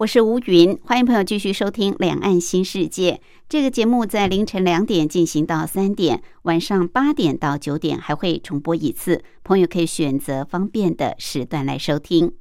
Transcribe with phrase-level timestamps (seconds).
[0.00, 3.12] 我是吴云，欢迎朋友继续收听《两岸新世界》
[3.50, 12.32] 这个节目，在凌晨两点进行到三点，晚上八点到九点还会重播一次，朋友可以选择方便的时段来收听。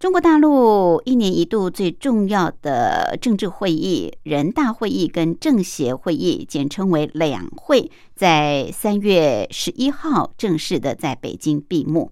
[0.00, 12.10] 中国大陆一年一度最重要的政治会议——人大会议跟政协会议，简称为两会，在三月十一号正式的在北京闭幕。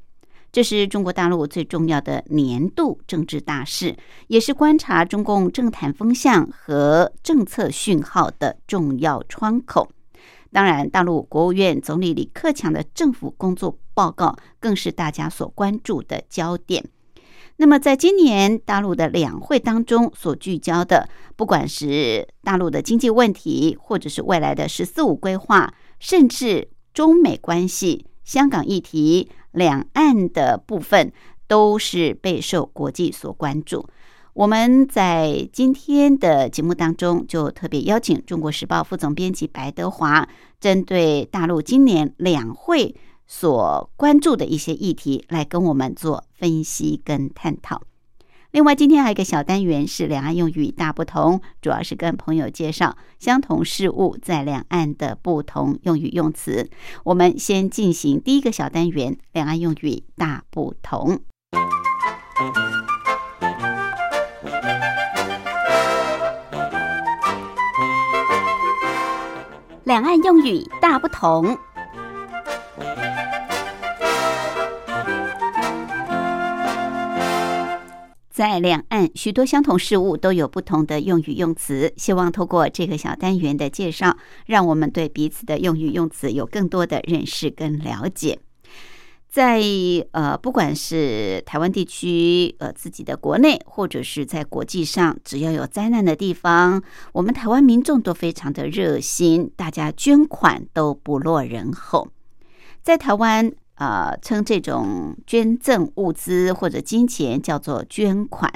[0.52, 9.88] 这是中国大陆最重要的年度政治大事，也是观察中共政坛风向和政策讯号的重要窗口。
[10.52, 16.84] 当然，大陆国务院总理李克强的政府工作报告更是大家所关注的焦点。
[17.56, 29.30] 那么，在今年大陆的两会当中所聚焦的，不管是大陆的经济问题，或者是未来的“十四五”规划，甚至中美关系、香港议题。
[29.52, 31.12] 两岸的部分
[31.46, 33.86] 都是备受国际所关注。
[34.34, 40.26] 我们在今天的节目当中，就特别邀请《中国时报》副总编辑白德华，
[40.58, 42.94] 针对大陆今年两会
[43.26, 47.82] 所关注的一些议题，来跟我们做分析跟探讨。
[48.52, 56.68] 另外，今天还有一个小单元是两岸用语大不同，主要是跟朋友介绍相同事物在两岸的不同用语用词。
[57.04, 61.20] 我们先进行第一个小单元：两岸用语大不同。
[69.84, 71.56] 两岸用语大不同。
[78.32, 81.92] 在两岸，许多相同事物都有不同的用语用词。
[81.98, 84.16] 希望透过这个小单元的介绍，
[84.46, 88.38] 让我们对彼此的用语用词有更多的认识跟了解。
[89.28, 89.62] 在
[90.12, 96.82] 呃，不管是台湾地区，呃，自己的国内，或者是在国际上，只要有灾难的地方，
[97.12, 102.08] 我们台湾民众都非常的热心，大家捐款都不落人后。
[102.82, 103.52] 在台湾。
[103.82, 108.48] 呃，称这种捐赠物资或者金钱叫做捐款、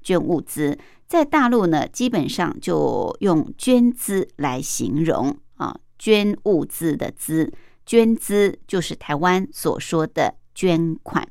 [0.00, 7.52] 捐物资，在大陆呢，基本上就用捐资来形容啊，捐物资的资，
[7.84, 11.26] 捐资就是台湾所说的捐款。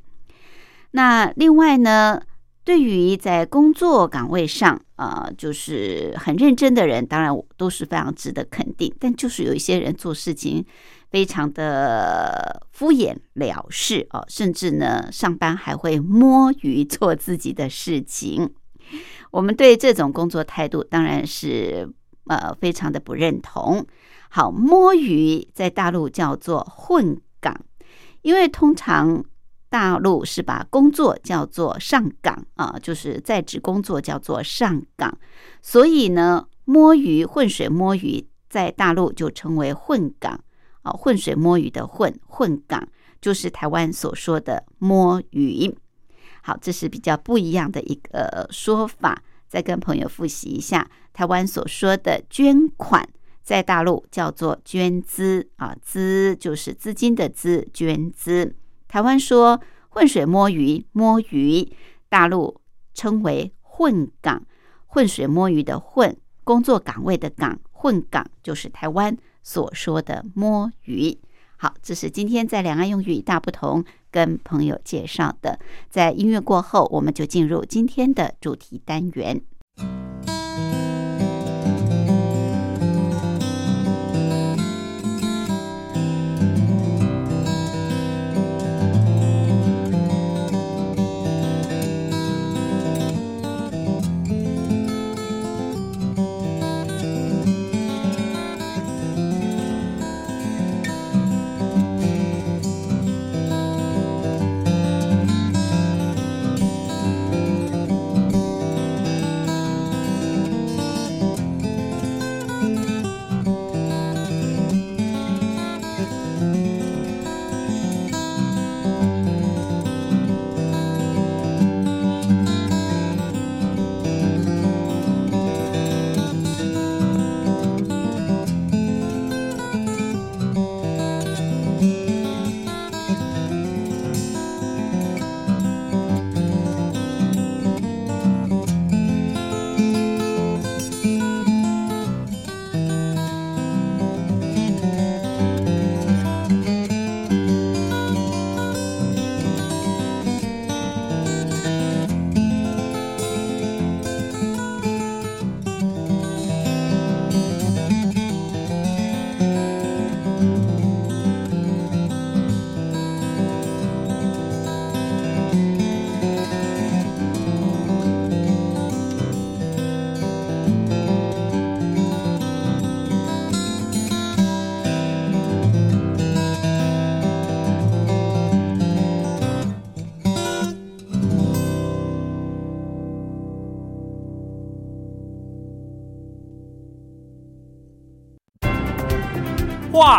[0.92, 2.22] 那另外呢，
[2.66, 10.66] 对于在工作岗位上啊，就是很认真的人，当然我都是非常值得肯定，但就是有一些人做事情。
[11.10, 18.54] 非常的敷衍了事哦，甚至呢，上班还会摸鱼做自己的事情。
[19.32, 21.88] 我们对这种工作态度当然是
[22.26, 23.86] 呃非常的不认同。
[24.30, 27.60] 好，摸鱼在大陆叫做混岗，
[28.22, 29.24] 因为通常
[29.70, 35.18] 大陆是把工作叫做上岗啊，就是在职工作叫做上岗，
[35.62, 40.40] 所以呢，摸鱼混水摸鱼在大陆就称为混岗。
[40.82, 42.88] 啊，浑水摸鱼的混混港，
[43.22, 45.76] 就是台湾所说的摸鱼。
[46.42, 49.22] 好，这是比较不一样的一个说法。
[49.48, 53.10] 再跟朋友复习一下，台湾所说的捐款，
[53.42, 58.56] 在大陆叫做捐资啊，资就是资金的资，捐资。
[58.88, 59.60] 台湾说
[59.90, 61.68] 浑水摸鱼，摸鱼，
[62.10, 62.62] 大陆
[62.94, 64.46] 称为混港，
[64.86, 69.18] 浑水摸鱼的混，工作岗位的岗，混港就是台湾。
[69.42, 71.18] 所说的摸鱼，
[71.58, 75.60] 好，这是今天在两岸用语大不同跟朋友介绍的。
[75.90, 79.42] 在音乐过后，我们就进入今天的主题单元。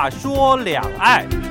[0.01, 1.50] 话说两岸。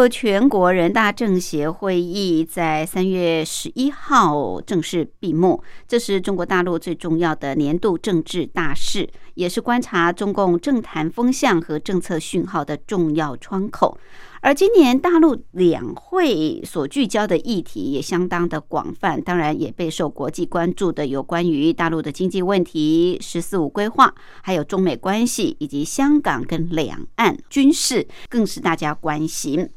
[0.00, 13.98] 国全国人大政协会议在三月十一号正式闭幕，这是中国大陆最重要的年度政治大事，也是观察中共政坛风向和政策讯号的重要窗口。
[14.40, 29.68] 而今年大陆两会所聚焦的议题也相当的广泛，当然也备受国际关注的有关于大陆的经济问题、“十四五”规划，还有中美关系以及香港跟两岸军事，更是大家关心。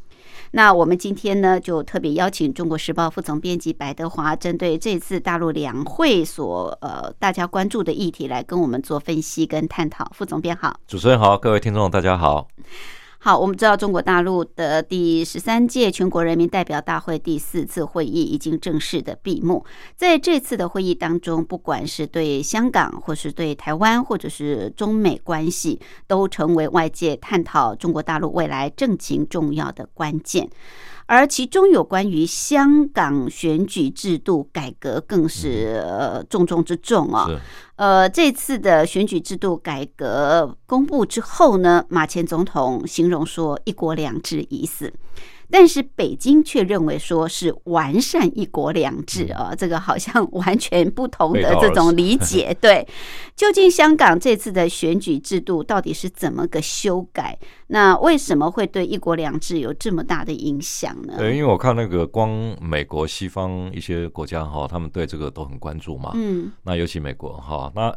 [0.55, 10.07] 那我们今天呢，就特别邀请《中国时报》副总编辑白德华，针对这次大陆两会所呃大家关注的议题，来跟我们做分析跟探讨。
[10.13, 12.47] 副总编好，主持人好，各位听众大家好。
[13.25, 19.63] 好，我们知道中国大陆的第十三届全国人民代表大会第四次会议已经正式的闭幕。
[19.95, 30.49] 在这次的会议当中，不管是对香港，或是对台湾，或者是中美关系，都成为外界探讨中国大陆未来政情重要的关键。
[31.05, 37.27] 而其中有关于香港选举制度改革，更是呃重中之重啊。
[37.75, 44.93] 呃，这次的选举制度改革公布之后呢，马前总统形容说“一国两制”已死。
[45.49, 52.55] 但是北京却认为说是完善一国两制啊，这个好像完全不同的这种理解。
[52.61, 52.87] 对，
[53.35, 57.37] 究竟香港这次的选举制度到底是怎么个修改？
[57.67, 61.15] 那为什么会对一国两制有这么大的影响呢？
[61.17, 62.29] 对，因为我看那个光
[62.59, 66.11] 美国西方一些国家哈，他们对这个都很关注嘛。
[66.15, 67.95] 嗯，那尤其美国哈，那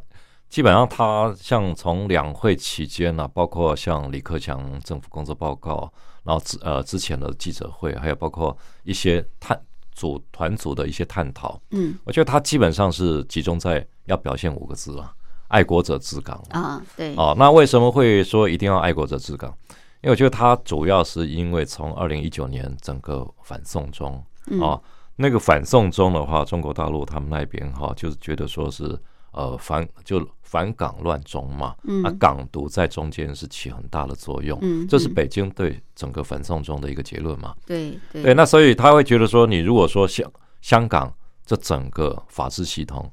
[0.49, 5.91] 基本上他像从两会期间呢，包括像李克强政府工作报告。
[6.27, 9.59] 然后之呃之前的记者会，还有包括一些探
[9.93, 15.15] 组团组的一些探讨，嗯，我觉得他基本上是集中在要表现五个字啊，
[15.47, 19.57] 爱国者治港啊，对，哦，那为什么会说一定要爱国者治港？
[20.03, 24.23] 因为我觉得他主要是因为从二零一九年整个反送中
[24.61, 24.79] 啊，
[25.15, 28.99] 那个反送中的话，中国大陆他们那边哈，就是觉得说是
[29.31, 30.29] 呃反就。
[30.47, 37.53] 反港乱中嘛，那港独在中间是起很大的作用，这是北京对整个反送中的一个结论嘛？
[37.67, 40.25] 对对，那所以他会觉得说，你如果说香
[40.63, 41.13] 香港
[41.45, 43.11] 这整个法治系统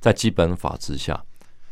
[0.00, 1.22] 在基本法之下，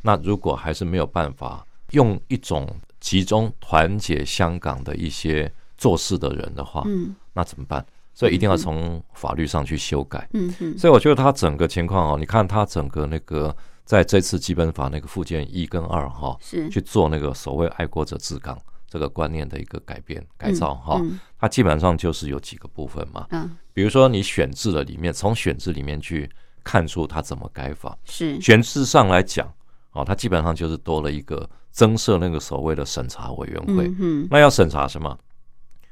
[0.03, 2.69] 那如果还是没有办法用一种
[3.01, 7.85] 集中团结香港的一些做事的人的话，嗯，那怎么办？
[8.15, 13.55] 所以一定要从法律上去修改，嗯嗯，所以我觉得他整个情况哦，你看他整个那个。
[13.91, 16.69] 在这次基本法那个附件一跟二哈，是。
[16.71, 18.57] 去做那个所谓爱国者治港
[18.87, 21.03] 这个观念的一个改变改造哈，
[21.41, 26.31] 它基本上就是有几个部分嘛，嗯，比如说你选制的里面，从选制里面去
[26.63, 28.41] 看出它怎么改法，是。
[28.41, 29.53] 选制上来讲，
[29.91, 35.19] 哦，它基本上就是多了一个增设那个所谓的审查委员会，嗯，那要审查什么？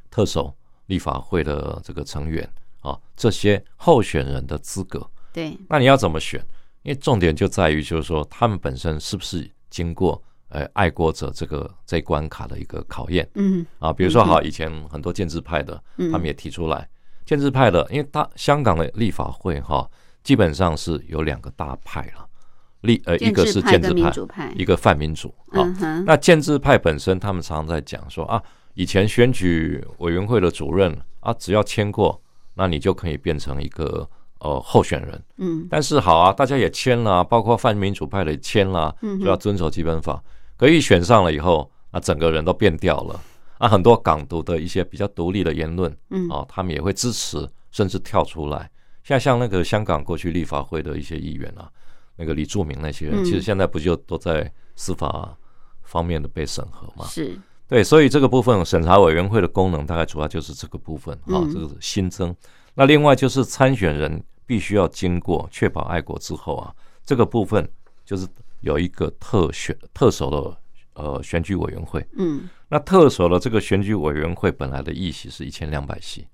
[0.08, 0.54] 特首、
[0.86, 2.48] 立法会的这个成员
[2.80, 6.40] 啊，这些候选人的资格，对，那你要怎么选？
[6.82, 13.66] 因为重点就在于，就是说他们本身是不是经过呃爱国者这个这关卡的一个考验，嗯。
[13.78, 16.88] 啊，比如说好，以前很多建制派的，他们也提出来，
[17.26, 19.86] 建制派的，因为他香港的立法会哈，
[20.22, 22.26] 基本上是有两个大派了，
[22.82, 23.92] 立呃一个是建制
[24.26, 25.62] 派，一个泛民主，啊，
[26.06, 28.42] 那建制派本身他们常常在讲说啊，
[28.74, 32.22] 以前选举委员会的主任啊，只要签过，
[32.54, 34.08] 那你就可以变成一个。
[34.40, 40.22] 呃，候选人，嗯，但是好啊，大家也签了，包括泛民主派的签了，就要遵守基本法。
[40.56, 43.20] 可以选上了以后，那整个人都变掉了。
[43.58, 48.70] 啊，很多港独的一些比较独立的言论，嗯，啊，他们也会支持，甚至跳出来。
[49.02, 51.68] 现在像那个香港过去立法会的一些议员啊，
[52.14, 55.36] 那个李柱铭那些人，其实现在不就都在司法
[55.82, 57.04] 方面的被审核吗？
[57.08, 62.34] 是对，所以这个部分审查委员会的功能，大概主要就是这个部分啊，这个新增。
[62.78, 66.72] 那另外就是参选人必须要经过确保爱国之后啊，
[67.04, 67.68] 这个部分
[68.04, 68.24] 就是
[68.60, 70.56] 有一个特选特首的
[70.94, 72.06] 呃选举委员会。
[72.16, 76.24] 嗯，那特首的这个选举委员会本来的议席是一千两百席，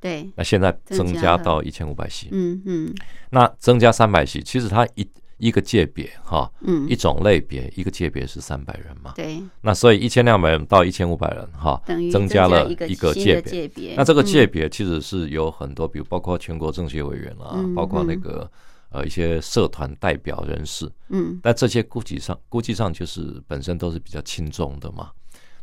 [0.00, 2.30] 对，那现在增加到一千五百席。
[2.32, 2.94] 嗯嗯，
[3.30, 5.08] 那增加三百席，其实它一。
[5.42, 13.42] 一个界别哈，嗯，一种类别，一个界别是三百人嘛，对，那所以一千两百人到一千五百人哈，等于增加了一个界
[13.74, 13.96] 别。
[13.96, 18.48] 那这个界别其实是有很多，比如包括全国政协委员啊，包括那个
[18.90, 25.10] 呃一些社团代表人士，嗯，但这些估计上估计上就是本身都是比较轻重的嘛。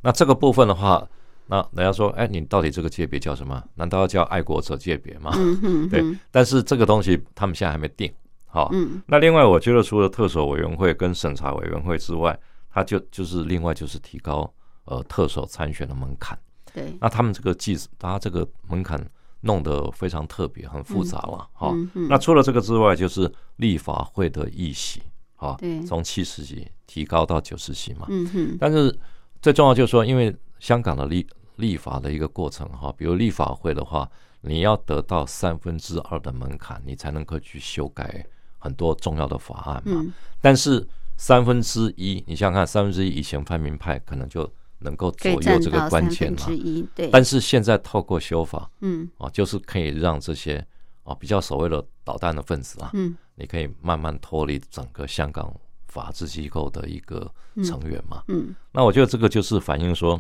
[0.02, 1.08] 那这个部分的话，
[1.48, 3.64] 那人家说，哎，你到底这个界别叫什么？
[3.76, 5.32] 难道要叫爱国者界别吗？
[5.90, 8.12] 对，但是这个东西他们现在还没定。
[8.52, 8.72] 好，
[9.06, 12.38] 那另外我觉得除了特首委员会跟审查委员会之外，
[12.72, 14.52] 他就就是另外就是提高
[14.86, 16.38] 呃特首参选的门槛。
[16.74, 19.00] 对，那他们这个计，他这个门槛
[19.42, 21.48] 弄得非常特别，很复杂了。
[21.54, 21.76] 好，
[22.10, 25.02] 那除了这个之外，就是立法会的议席，
[25.36, 25.56] 好，
[25.88, 28.08] 从七十席提高到九十席嘛。
[28.10, 28.98] 嗯哼，但是
[29.42, 31.26] 最重要就是说，因为香港的立
[31.58, 34.10] 立法的一个过程哈，比如立法会的话，
[34.42, 38.26] 你要得到三分之二的门槛，你才能够去修改。
[38.60, 40.06] 很多重要的法案嘛，
[40.42, 40.86] 但是
[41.18, 44.50] 三分之一，你想想看，三分之一以前泛民派可能就
[44.80, 46.46] 能够左右这个关键嘛。
[46.94, 47.10] 对。
[47.10, 50.66] 但是现在透过修法，嗯，啊，就是可以让这些
[51.04, 55.54] 啊比较所谓的捣蛋的分子啊，嗯，你可以慢慢脱离整个香港
[55.88, 57.30] 法治机构的一个
[57.64, 58.24] 成员嘛。
[58.28, 58.56] 嗯。
[58.72, 60.20] 那我觉得这个就是反映说，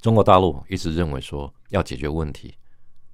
[0.00, 2.54] 中国大陆一直认为说要解决问题。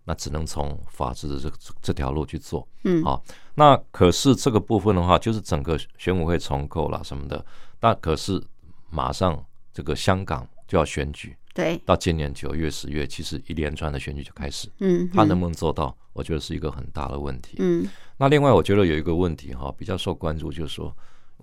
[0.05, 3.23] 那只能从法治的这这条路去做，嗯，好，
[3.55, 7.45] 那可是这个部分的话，就是整个选委会重构了什么的，
[7.81, 8.43] 那可是
[8.91, 15.97] 马上这个香港就要选举，对，到今年九月、十月，其实一连串的选举就开始，嗯，他能不能做到？
[16.13, 20.95] 我觉得是一个很大的问题，嗯，那另外我觉得有一个问题哈，比较受关注，就是说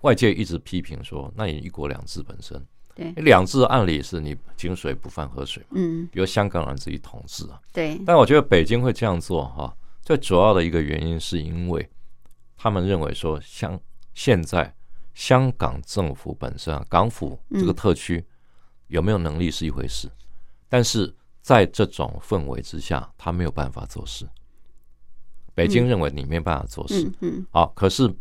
[0.02, 2.62] 外界一直批评说，那你一国两制本身。
[3.16, 8.00] 两制按理是你井水不犯河水嘛，嗯，由香港人自己统治啊，对。
[8.06, 11.88] 但我觉得北京会这样做哈，最主要的一个原因是因为
[12.56, 13.78] 他们认为说，香
[14.14, 14.74] 现在
[15.14, 18.24] 香港政府本身啊，港府这个特区
[18.88, 20.10] 有没有能力是一回事，
[20.68, 24.28] 但是在这种氛围之下，他没有办法做事。
[25.54, 28.14] 北京认为你没办法做事，嗯，好，可是。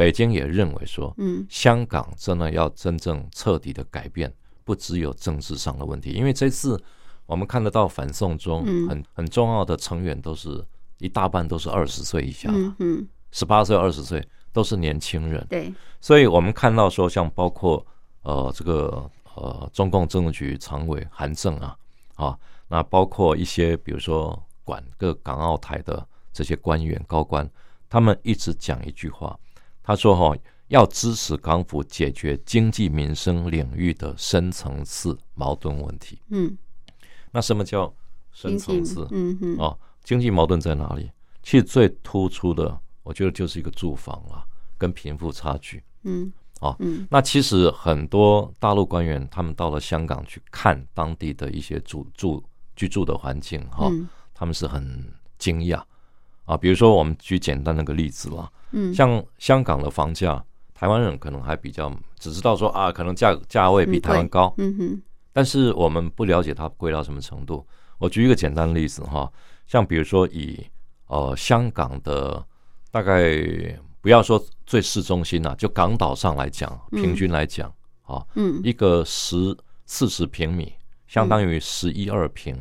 [0.00, 4.32] 北京也认为说，嗯，香港真的要真正彻底的改变，
[4.64, 6.12] 不只有政治上的问题。
[6.12, 6.82] 因为这次
[7.26, 10.64] 我们看得到反送中，很很重要的成员都是
[11.00, 15.46] 一大半都是二十岁以下，嗯，十八岁、二十岁都是年轻人。
[15.50, 17.86] 对，所以我们看到说，像包括
[18.22, 21.76] 呃这个呃中共政治局常委韩正啊，
[22.14, 22.38] 啊，
[22.68, 27.46] 那包括一些比如说管各港澳台的这些官员高官，
[27.90, 29.38] 他们一直讲一句话。
[29.82, 30.36] 他说：“哈，
[30.68, 36.20] 要支持港府解决经济民生领域的深层次矛盾问题。
[36.28, 36.56] 嗯，
[37.32, 37.92] 那什么叫
[38.32, 39.06] 深层次？
[39.10, 41.10] 嗯嗯，哦，经济矛盾在哪里？
[41.42, 44.44] 其实最突出的，我觉得就是一个住房啊，
[44.78, 45.82] 跟贫富差距。
[46.04, 46.76] 嗯，哦，
[47.08, 52.44] 那其实很多大陆官员他们到了香港去看当地的一些住住
[52.76, 53.90] 居住的环境，哈，
[54.34, 55.82] 他们是很惊讶
[56.50, 56.56] 啊。
[56.56, 65.02] 比如说，我们举简单的个例子了。”嗯，像香港的房价，台湾人可能还比较只知道说啊，可能价价位比台湾高，嗯哼，
[65.32, 67.66] 但是我们不了解它贵到什么程度。
[67.98, 69.28] 我举一个简单的例子哈，
[69.66, 70.64] 像比如说以
[71.08, 72.40] 呃香港的
[72.92, 73.36] 大概
[74.00, 77.68] 不要说最市中心呐，就港岛上来讲，平均来讲
[78.02, 80.72] 啊，嗯，一个十四十平米，
[81.08, 82.56] 相当于十一二平。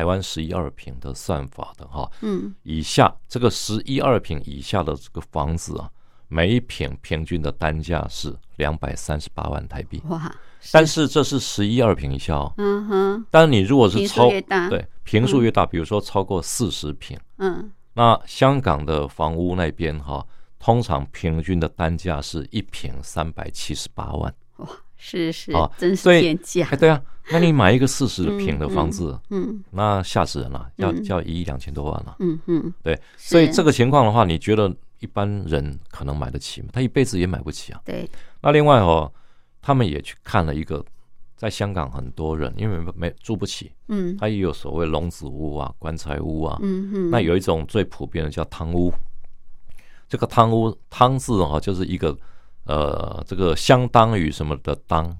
[0.00, 5.90] 台湾十一二平的算法的哈，嗯，以下这个十一二平以下的这个房子啊，
[6.28, 10.00] 每一平平均的单价是两百三十八万台币。
[10.08, 10.34] 哇！
[10.72, 12.50] 但是这是十一二平以下哦。
[12.56, 13.26] 嗯哼。
[13.30, 14.30] 但是你如果是超
[14.70, 20.26] 对平数越大，比如说超过四十平，嗯，那香港的房屋那边哈，
[20.58, 24.34] 通常平均的单价是一平三百七十八万。
[25.00, 25.02] 哇！
[25.02, 26.68] 是是啊，真是天价！
[26.70, 36.68] 哎，对啊，那你买一个四十平的房子，嗯，那吓死人了，要要一亿两千多万了，嗯嗯，对，所以这个情况的话，你觉得一般人可能买得起吗？
[36.70, 37.80] 他一辈子也买不起啊。
[37.84, 38.08] 对。
[38.42, 39.10] 那另外哦，
[39.62, 40.84] 他们也去看了一个，
[41.34, 48.92] 在香港很多人因为没住不起，嗯，他也有所谓笼子屋啊、棺材屋啊，嗯嗯，那有一种最普遍的叫汤屋，
[50.08, 52.14] 这个汤屋汤字哈就是一个。
[52.64, 55.16] 呃，这个相当于什么的当，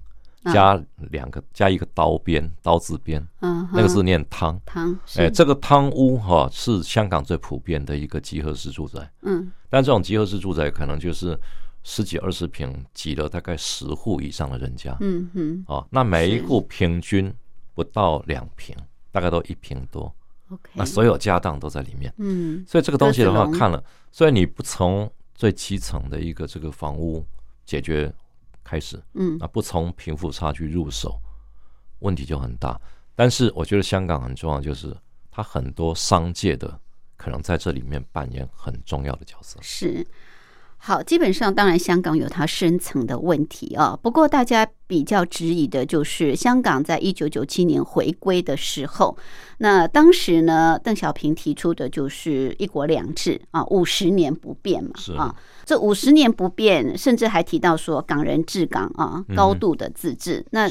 [0.53, 0.81] 加
[1.11, 4.59] 两个加一个刀边刀字边，嗯，那个字念汤。
[4.65, 11.37] 汤，哎，这个汤屋哈是香港最普遍的一个集合式住宅，嗯，但这种集合式住宅可能就是
[11.83, 17.31] 十几二十平，挤了大概十户以上的人家，嗯嗯，哦，那每一户平均
[17.75, 18.75] 不到两平，
[19.11, 20.13] 大概都一平多
[20.49, 27.25] ，OK，那所有家当都在里面，嗯，所以这个东西的话看了，所以你不从最基层的一个这个房屋。
[27.63, 28.13] 解决
[28.63, 31.17] 开始，嗯，那不从贫富差距入手，
[31.99, 32.79] 问题就很大。
[33.15, 34.93] 但是我觉得香港很重要，就是
[35.31, 36.77] 它很多商界的
[37.15, 39.57] 可能在这里面扮演很重要的角色。
[39.61, 40.05] 是，
[40.83, 43.95] 好，基本上当然香港有它深层的问题啊。
[44.01, 49.15] 不过大家比较质疑的就是香港在一九九七年回归的时候，
[49.59, 54.89] 那当时呢，邓小平提出的就是一国两制啊，五十年不变嘛。
[55.17, 55.35] 啊，
[55.65, 60.43] 这五十年不变，甚至还提到说港人治港啊，高度的自治。
[60.49, 60.67] 那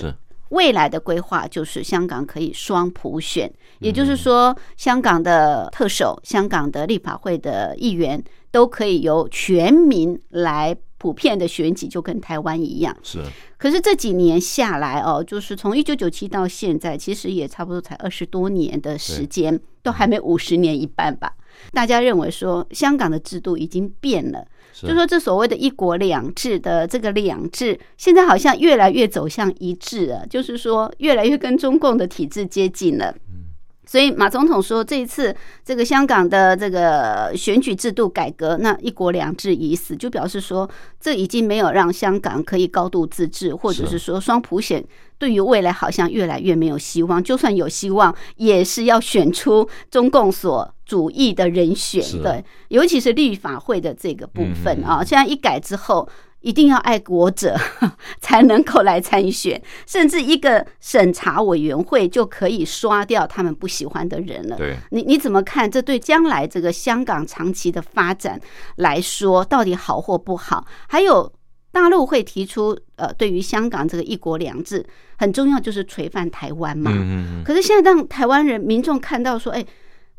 [0.50, 8.22] 未来的规划就是香港可以双普选，也就是说，香港的特首、香港的立法会的议员。
[8.52, 12.96] 都可以由全民来普遍的选举，就跟台湾一样。
[13.00, 13.20] 是，
[13.56, 21.32] 可是这几年下来哦，就是从一九九七到现在，其实也差不多才二十多年的时间，都还没五十年一半吧。
[21.70, 33.14] 大家认为说，香港的制度已经变了，就说这所谓的一国两制的这个两制，现在好像越来越走向一致了，就是说越来越跟中共的体制接近了。
[33.86, 40.68] 所以马总统说，这一次这个香港的这个选举制度改革，那一国两制已死，就表示说，
[41.00, 44.84] 这已经没有让香港可以高度自治，或者是说双普选，
[45.18, 47.20] 对于未来好像越来越没有希望。
[47.20, 56.08] 就算有希望，也是要选出中共所主义的人选，对，尤其是立法会的这个部分啊，现在一改之后。
[56.42, 57.54] 一定要爱国者
[58.22, 64.56] 才能够来参选，甚至一个审查委员会就可以刷掉他们不喜欢的人了。
[64.56, 65.70] 对，你你怎么看？
[65.70, 68.40] 这对将来这个香港长期的发展
[68.76, 70.64] 来说，到底好或不好？
[70.88, 71.30] 还有
[71.72, 74.82] 大陆会提出，呃，对于香港这个一国两制
[75.18, 76.90] 很重要，就是垂范台湾嘛。
[76.90, 77.44] 嗯嗯。
[77.44, 79.62] 可是现在让台湾人民众看到说，哎。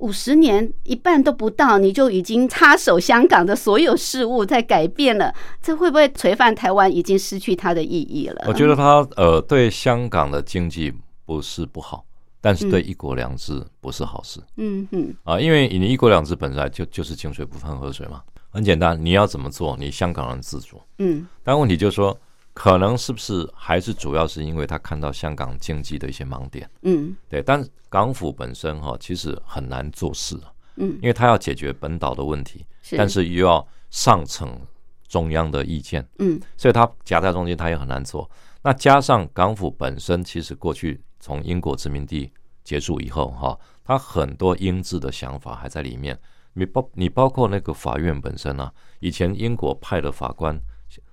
[0.02, 8.44] 五十年一半都不到，你就已经插手香港的所有事务，在改变了，这会不会垂范台湾已经失去它的意义了？
[8.48, 10.92] 我觉得它呃，对香港的经济
[11.26, 12.04] 不是不好，
[12.42, 14.40] 但是对一国两制不是好事。
[14.58, 20.82] 嗯嗯啊，因为你一国两制本来就就是井水不犯河水嘛，很简单，你要怎么做，你香港人自主。
[20.98, 22.18] 嗯，但问题就是说。
[22.54, 27.42] 可能是不是还是主要是因为他看到香港经济的一些盲点，嗯，对。
[27.42, 30.38] 但港府本身哈，其实很难做事
[30.76, 32.66] 嗯，因为他要解决本岛的问题，
[32.98, 34.60] 但是又要上层
[35.08, 38.30] 中央的意见，嗯，所以他夹在中间，他也很难做。
[38.62, 42.32] 那加上港府本身，其实过去从英国殖民地
[42.64, 46.20] 结束以后哈，他很多英制的想法还在里面。
[46.54, 50.60] 你包你包括那个法院本身啊，以前英国派的法官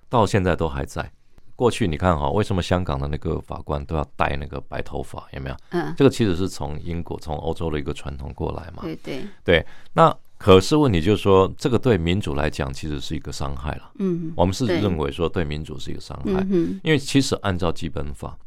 [0.09, 1.13] 到现在都还在。
[1.59, 5.27] 过去你看哈，为什么香港的那个法官都要戴那个白头发？
[5.33, 5.57] 有没有？
[5.71, 8.85] 嗯，这个其实是从英国、从欧洲的一个传统过来嘛。
[8.85, 9.67] 对对对。
[9.93, 13.91] 那可是问题就是说，这个对民主来讲，其实是一个伤害了。
[13.99, 16.47] 嗯，我们是认为说对民主是一个伤害，
[16.85, 18.39] 因为其实按照基本法，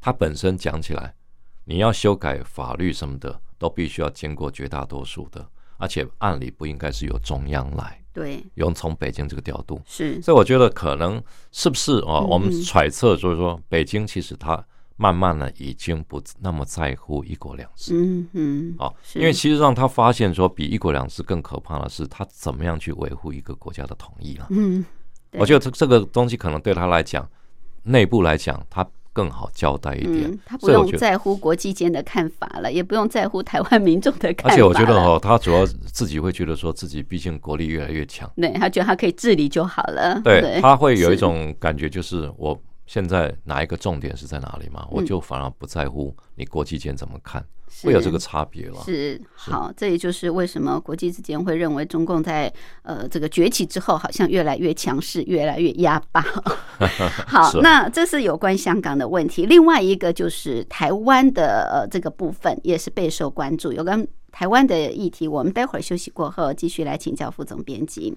[0.00, 1.14] 它本身讲起来，
[1.64, 8.02] 你要修改法律什么的，都必须要经过绝大多数的，而且按理不应该是由中央来。
[8.16, 12.18] 对，用从北京这个调度是，所以我觉得可能是不是啊？
[12.18, 14.64] 我们揣测就是说，北京其实它
[14.96, 17.92] 慢慢的已经不那么在乎一国两制。
[17.94, 24.46] 嗯嗯，啊，因为其实让他发现说，比一国两制更可怕的是，他怎么样去维护一个国家的统一了。
[24.48, 24.82] 嗯，
[25.32, 27.28] 我觉得这这个东西可能对他来讲，
[27.82, 28.88] 内部来讲，他。
[29.16, 34.50] 更好交代一点，他不用在乎国际间的看法了， 也不用在乎台湾民众的看法。
[34.52, 40.20] 而且我觉得哦，他主要自己会觉得说自己毕竟国力越来越强，对他觉得他可以治理就好了。
[40.22, 47.44] 对他会有一种感觉，就是我现在哪一个重点是在哪里嘛，我就反而不在乎你国际间怎么看。
[47.82, 52.50] 会有这个差别了，是好，这也就是为什么国际之间会认为中共在
[52.82, 56.24] 呃这个崛起之后，好像越来越强势，越来越压霸。
[57.26, 68.16] 好，那这是有关香港的问题，另外一个就是台湾的呃这个部分也是备受关注，有关台湾的议题，我们待会儿休息过后继续来请教副总编辑。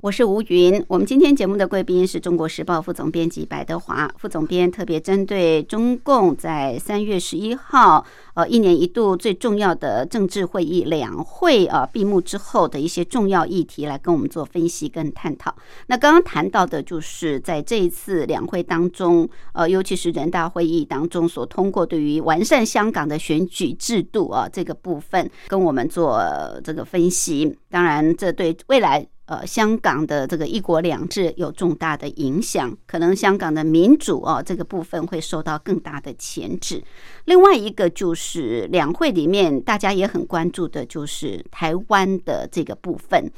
[0.00, 15.52] 我是吴云，我们今天节目的贵宾是中国时报副总编辑白德华副总编，特别针对中共在三月十一号，呃，一年一度最重要的政治会议两会啊闭幕之后的一些重要议题来跟我们做分析跟探讨。
[15.88, 26.22] 那刚刚谈到的就是在这一次两会当中，呃，尤其是人大会议当中所通过对于完善香港的选举制度啊这个部分，跟我们做
[26.62, 27.52] 这个分析。
[27.68, 29.04] 当然，这对未来。
[29.28, 36.82] 呃，香港的这个一国两制有重大的影响，可能香港的民主哦这个部分会受到更大的牵制。
[37.26, 43.30] 另外一个就是两会里面大家也很关注的，就是台湾的这个部分。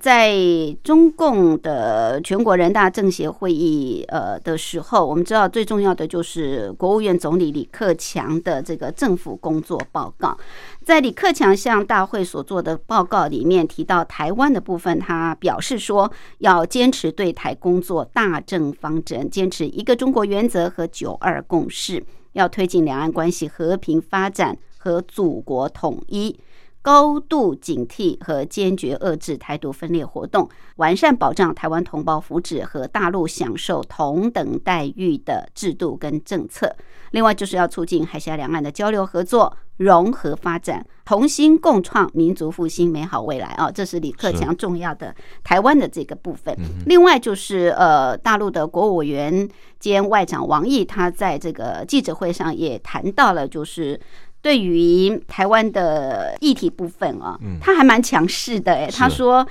[0.00, 0.34] 在
[0.82, 10.34] 中共的全国人大政协会议呃的时候，我们知道最重要的就是国务院总理李克强的这个政府工作报告。
[10.82, 26.34] 在李克强向大会所做的报告里面提到台湾的部分，他表示说要坚持对台工作大政方针，坚持一个中国原则和九二共识，要推进两岸关系和平发展和祖国统一。
[26.82, 36.74] 高度警惕和坚决遏制台独分裂活动，完善保障台湾同胞福祉和大陆享受同等待遇的制度跟政策。
[37.10, 43.70] 另外，就是要促进海峡两岸的交流合作、融合发展，同心共创民族复兴美好未来啊！
[43.70, 45.14] 这是李克强重要的
[45.44, 46.56] 台湾的这个部分。
[46.86, 49.46] 另外，就是呃，大陆的国务委员
[49.78, 54.00] 兼外长王毅，他在这个记者会上也谈到了，就是。
[54.42, 59.46] 对于台湾的议题部分啊，他还蛮强势的哎，他说。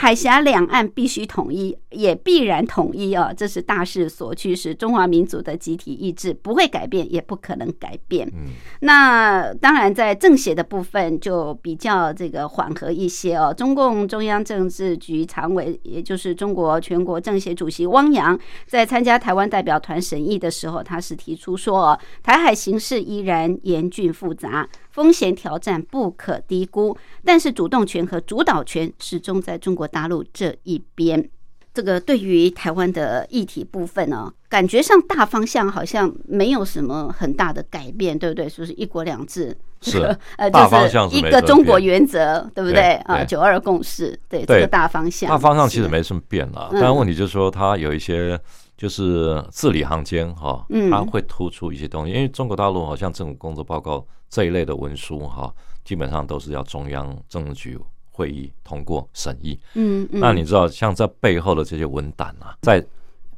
[0.00, 3.32] 海峡两岸必须统一，也必然统一啊！
[3.36, 8.28] 这是大势所趋，是中华民族的集体意志，不会改变，也不可能改变。
[8.28, 13.52] 嗯，那当然，在政协的部分就比较这个缓和一些哦。
[13.52, 24.68] 中共中央政治局常委，也就是中国全国政协主席汪洋，在参加台湾代表团审议的时候，他是提出说，台海形势依然严峻复杂。
[24.98, 31.30] 风险挑战不可低估，但是主动权和主导权始终在中国大陆这一边。
[31.72, 38.48] 这个对于台湾的议题部分呢，感觉上大方向好像没有什么很大的改变，对不对？
[38.48, 39.56] 是不是一国两制？
[39.80, 42.94] 是，呃，大方向一个中国原则，对不对？
[43.04, 45.30] 啊，九二共识，对这个大方向。
[45.30, 48.36] 大方向其实没什么变了，但问题就是说，它有一些
[48.78, 54.02] 就是字里行间哈，它会突出一些东西，因为中国大陆好像政府工作报告。
[54.30, 55.50] 这一类的文书哈，
[55.86, 57.78] 基本上都是要中央政治局
[58.10, 59.58] 会议通过审议。
[59.72, 60.20] 嗯嗯。
[60.20, 62.84] 那你知道，像这背后的这些文档啊，在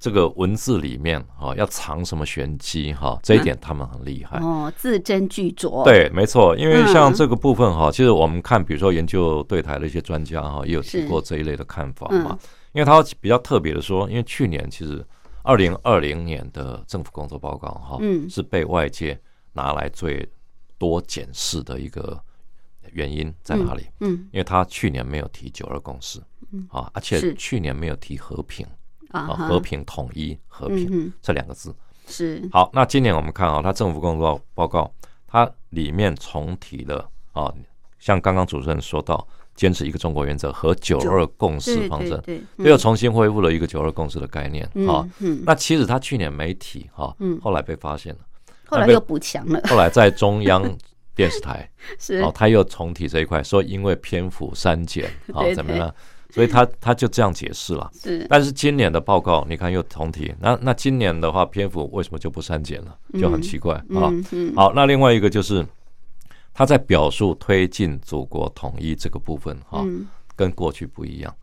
[0.00, 3.16] 这个文字里面哈，要藏什么玄机哈？
[3.22, 5.85] 这一点他们很厉害哦，字斟句酌。
[5.85, 6.57] 对，没错。
[6.57, 12.37] 因为像这个部分哈，其实我们看，比如说研究对台的一些专家哈，也有提过这一类的看法嘛。
[12.72, 15.07] 因为他比较特别的说，因为去年其实
[15.50, 19.20] 二零二零年的政府工作报告哈，嗯，是被外界
[19.52, 20.28] 拿来最。
[20.80, 22.18] 多检视的一个
[22.92, 23.84] 原因在哪里？
[24.00, 26.18] 嗯，因为他去年没有提九二共识，
[26.52, 28.66] 嗯啊，而且去年没有提和平
[29.10, 32.70] 啊，和平统一和平这两个字是好。
[32.72, 34.90] 那今年我们看啊，他政府工作报告，
[35.26, 37.52] 它里面重提了啊，
[37.98, 45.06] 像刚刚主持人说到，坚持一个中国原则和九二共识方针，对，又重新恢复了一个九二共识的概念啊。
[45.44, 48.20] 那其实他去年没提哈，后来被发现了。
[48.66, 49.60] 后来又补强了。
[49.68, 50.62] 后来在中央
[51.14, 55.92] 电视台，是哦，他又重提这一块，说因为篇幅删减 啊，怎么样？
[56.32, 57.90] 所以他他就这样解释了。
[57.92, 62.96] 是，但是今年的报告你看又重提，那那今年的话篇幅为什么就不删减了？
[63.20, 64.08] 就很奇怪啊。
[64.54, 65.66] 好，那另外一个就是
[66.60, 69.82] 他在表述推进祖国统一这个部分哈，
[70.36, 71.34] 跟过去不一样。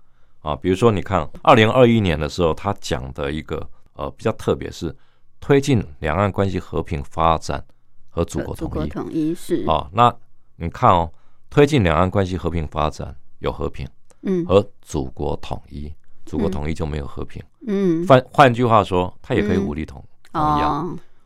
[0.41, 0.55] 啊。
[0.55, 4.95] 比如说你看二零二一年的时候，他讲的一个呃比较特别是。
[5.39, 7.63] 推进两岸关系和平发展
[8.09, 9.65] 和祖国统一，统一是。
[9.67, 9.89] 啊。
[9.91, 10.15] 那
[10.57, 11.11] 你看哦，
[11.49, 13.87] 推进两岸关系和平发展有和平，
[14.21, 15.91] 嗯，和祖国统一，
[16.27, 20.61] 祖国统一就没有和平，嗯，换换句话说，他也可以武力统统一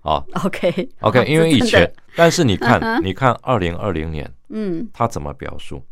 [0.01, 5.83] 啊，啊，OK OK，因为以前，但是你看，你看二零二零年，嗯，他怎么表述？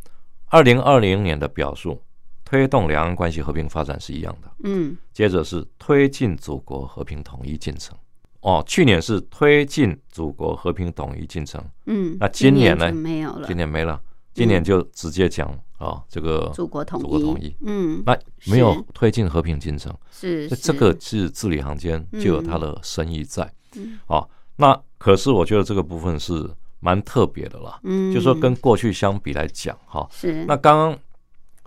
[0.48, 2.02] 二零二零年的表述，
[2.43, 7.95] 推动两岸关系和平发展是一样的，嗯，接着是推进祖国和平统一进程。
[8.41, 12.91] 哦，去年是推进祖国和平统一进程，嗯，那今年呢？
[12.91, 14.02] 没有了，今年没了，
[14.34, 21.30] 今年就直接讲啊，这个祖国统一，祖国统一，嗯，那没有推进和平进程，是，这个是。
[21.30, 30.99] 字里行间就有它的深意在，嗯，啊，那可是我觉得这个部分是蛮特别的啦，嗯，就说跟过去相比来讲，哈，是，那刚刚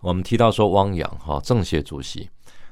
[0.01, 2.29] 我们提到说汪洋哈政协主席，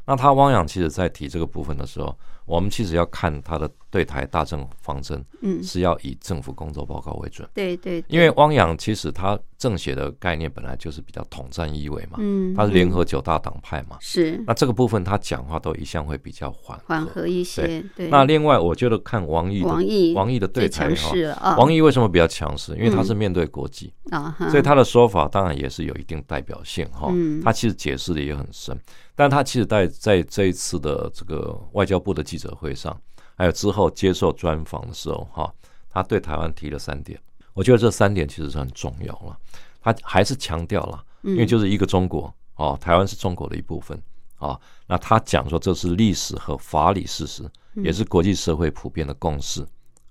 [0.06, 2.16] 那他汪洋其实在提这个部分的时候。
[2.50, 7.48] 我们其实要看他的对台大政方针，嗯，是要以政府工作报告为准。
[7.54, 14.42] 对对，因为汪洋其实他政协的概念本来就是比较统战意味嘛，嗯，他是联合九大党派嘛，是。
[14.48, 17.84] 那这个部分他讲话都一向会比较缓缓和一些。
[17.94, 18.08] 对。
[18.08, 22.72] 那另外，我觉得看王毅，王毅，王毅的对台哈，王毅为什么比较强势？
[22.76, 27.08] 因为他是面对国际啊，所以他的说法当然也是有一定代表性哈。
[27.12, 27.40] 嗯。
[27.44, 28.76] 他其实解释的也很深。
[29.20, 32.98] 但他其实，在在这一次的这个外交部的记者会上，
[33.36, 35.54] 还有之后接受专访的时候，哈，
[35.90, 37.20] 他对台湾提了三点，
[37.52, 39.38] 我觉得这三点其实是很重要了。
[39.82, 44.02] 他还是强调了，因为就是一个中国，哦，台湾是中国的一部分，
[44.38, 49.62] 啊，那他讲说这是历史和法理事实，也是国际社会普遍的共识，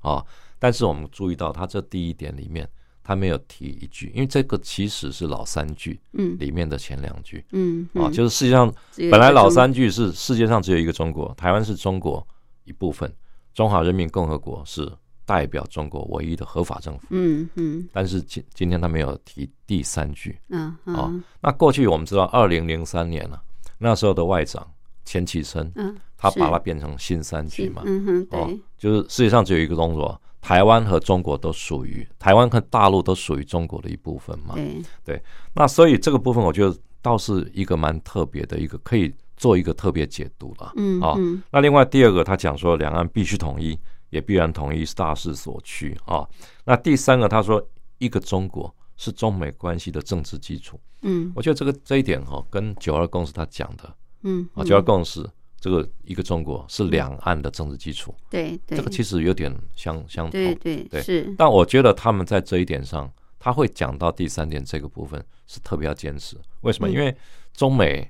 [0.01, 0.23] 啊，
[0.59, 2.69] 但是我们注意到他这第一点里面。
[3.09, 8.71] 他没有提一句，因为这个其实是老三句，嗯，里面的前两句，嗯，啊，就是世界上
[9.09, 12.23] 本来老三句是世界上只有一个中国，台湾是中国
[12.65, 13.11] 一部分，
[13.51, 14.87] 中华人民共和国是
[15.25, 23.41] 代表中国唯一的合法政府，嗯嗯，但是今今天他没有提第三句，嗯啊，那过去我们知道二零零三年了，
[23.79, 24.71] 那时候的外长
[25.03, 30.21] 钱其琛，嗯，他把它变成新三句嘛，嗯哼，对，就是世界上只有一个中国。
[30.41, 34.55] 台湾和中国都属于台湾和大陆都属于中国的一部分嘛？
[34.55, 35.23] 对对，
[35.53, 40.71] 那所以这个部分我觉得倒是一个蛮特别的一个，可以做一个特别解读了。
[40.77, 41.15] 嗯啊，
[41.51, 43.77] 那另外第二个他讲说两岸必须统一，
[44.09, 46.27] 也必然统一是大势所趋啊。
[46.63, 47.61] 那第三个他说
[47.97, 50.79] 一个中国是中美关系的政治基础。
[51.01, 55.25] 嗯，我觉得这个这一点哈，跟九二共识他讲的，嗯啊九二共识。
[55.59, 61.35] 这个一个中国是两岸的政治基础，对，这个其实有点相相同，对对对，是。
[61.37, 66.37] 但我觉得他们在这一点上，他会讲到第三点这个部分是特别要坚持。
[66.61, 66.89] 为什么？
[66.89, 67.13] 因为
[67.53, 68.09] 中美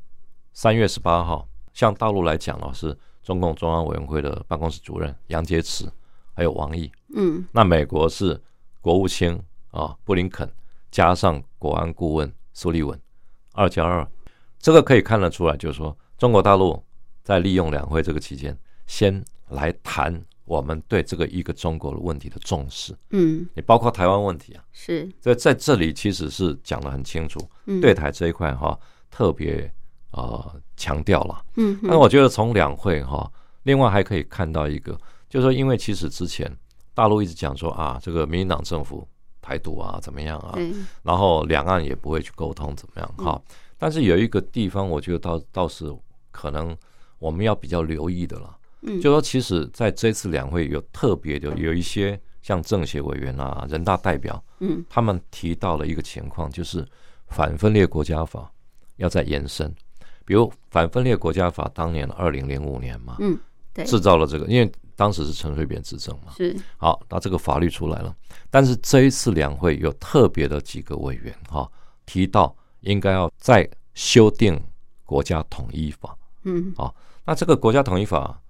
[0.54, 5.90] 三月十八号，像大陆来讲呢，是中共中央委员会的办公室主任杨洁篪，
[6.36, 8.40] 还有王毅，嗯，那美国是
[8.80, 10.48] 国务卿啊布林肯，
[10.92, 13.00] 加上国安顾问苏利文，
[13.54, 14.08] 二加二，
[14.60, 16.80] 这个可以看得出来，就是说中国大陆。
[17.24, 22.96] 在利用两会这个期间，先来谈我们对这个一个中国的问题的重视。
[23.12, 27.40] 嗯，你包括台湾问题啊，是在在这里其实是讲的很清楚。
[27.66, 28.78] 嗯，对台这一块哈，
[29.12, 29.72] 特别
[30.10, 31.46] 啊强调了。
[31.56, 33.32] 嗯，那我觉得从两会哈，
[33.64, 34.98] 另外还可以看到一个，
[35.30, 36.52] 就是说，因为其实之前
[36.96, 39.08] 大陆一直讲说啊，这个民进党政府
[39.40, 40.58] 台独啊怎么样啊，
[41.04, 43.40] 然后两岸也不会去沟通怎么样哈。
[43.78, 45.96] 但是有一个地方，我觉得倒倒是
[46.32, 46.76] 可能。
[47.20, 56.88] 我们要比较留意的了，嗯，就说其实在这次两会有特别的有一些像政协委员啊、人大代表，嗯，他们提到了一个情况，就是
[57.28, 58.50] 反分裂国家法
[58.96, 59.70] 要再延伸，
[60.24, 63.38] 比如反分裂国家法当年二零零五年嘛，嗯，
[63.74, 66.56] 对，制造了这个，因为当时是陈水扁执政嘛，是。
[66.78, 68.16] 好，那这个法律出来了，
[68.50, 71.70] 但是这一次两会有特别的几个委员哈
[72.06, 74.58] 提到应该要再修订
[75.04, 76.96] 国家统一法，嗯，好。
[77.26, 78.42] 那这个国家统一法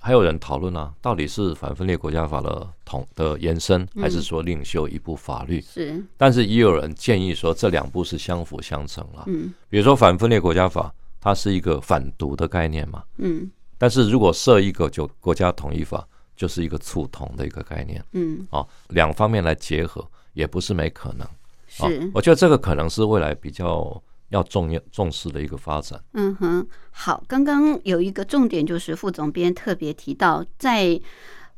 [0.00, 5.60] 还有人讨论啊，到底是反分裂国家法的统的延伸，还是说另修一部法律？
[5.62, 6.02] 是。
[6.16, 9.24] 但是也有人建议说，这两部是相辅相成了。
[9.26, 9.52] 嗯。
[9.70, 13.02] 比如说反分裂国家法，它是一个反独的概念嘛。
[13.16, 13.50] 嗯。
[13.78, 18.04] 但是如果设一个就国家统一法，就是一个促统的一个概念。
[18.12, 18.46] 嗯。
[18.50, 21.26] 啊，两方面来结合，也不是没可能。
[21.66, 22.10] 是。
[22.12, 24.02] 我觉得这个可能是未来比较。
[24.34, 25.98] 要重要重视的一个发展。
[26.12, 31.00] 嗯哼，好，刚刚有一个重点就是副总编特别提到，在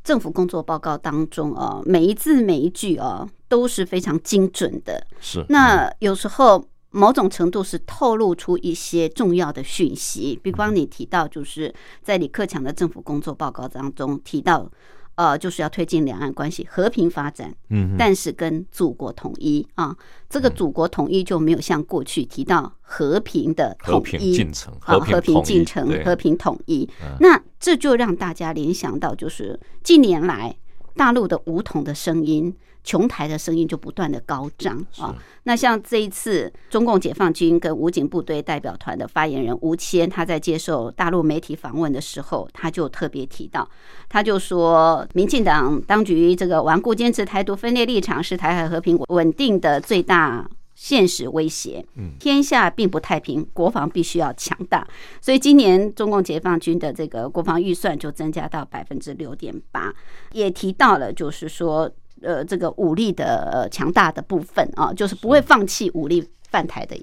[0.04, 5.04] 政府工作报告当中哦，每一字每一句哦都是非常精准的。
[5.20, 14.70] 是，那有时候某种程度是透露出一些重要的讯息，比方你提到就是在李克强的政府工作报告当中提到。
[15.16, 19.96] 呃，就是要推进两岸关系和平发展，嗯，但是跟祖国统一啊，
[20.30, 26.88] 这个祖国统一就没有像过去提到和平的统一进程，啊，和平进程，和平统一。
[27.20, 30.56] 那这就让大家联想到，就是近年来
[30.94, 32.54] 大陆的武统的声音。
[32.86, 35.12] 琼台的声音就不断的高涨啊！
[35.42, 43.68] 那像这一次，中共解放军跟武警部队代表团的发言人吴谦，他在接受大陆媒体访问的时候，他就特别提到，
[44.08, 51.84] 他就说，民进党当局这个顽固坚持台独分裂立场，是台海和平稳定的最大现实威胁。
[51.96, 54.86] 嗯，天下并不太平，国防必须要强大。
[55.20, 59.92] 所以今年中共解放军的这个国防预算就增加到百分之六点八，
[60.30, 61.90] 也提到了，就是说。
[62.22, 66.96] 呃，这个武力的呃强大的部分啊，就是不会放弃武力犯台的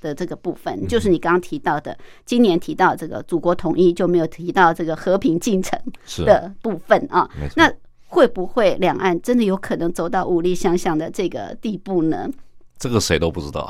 [0.00, 5.78] 的这个部分，就是你刚刚提到的，今年提到这个祖国统一就没有提到这个和平进程
[6.24, 7.28] 的部分啊。
[7.56, 7.70] 那
[8.08, 12.28] 会不会两岸真的有可能走到武力相向的这个地步呢？
[12.78, 13.68] 这个谁都不知道，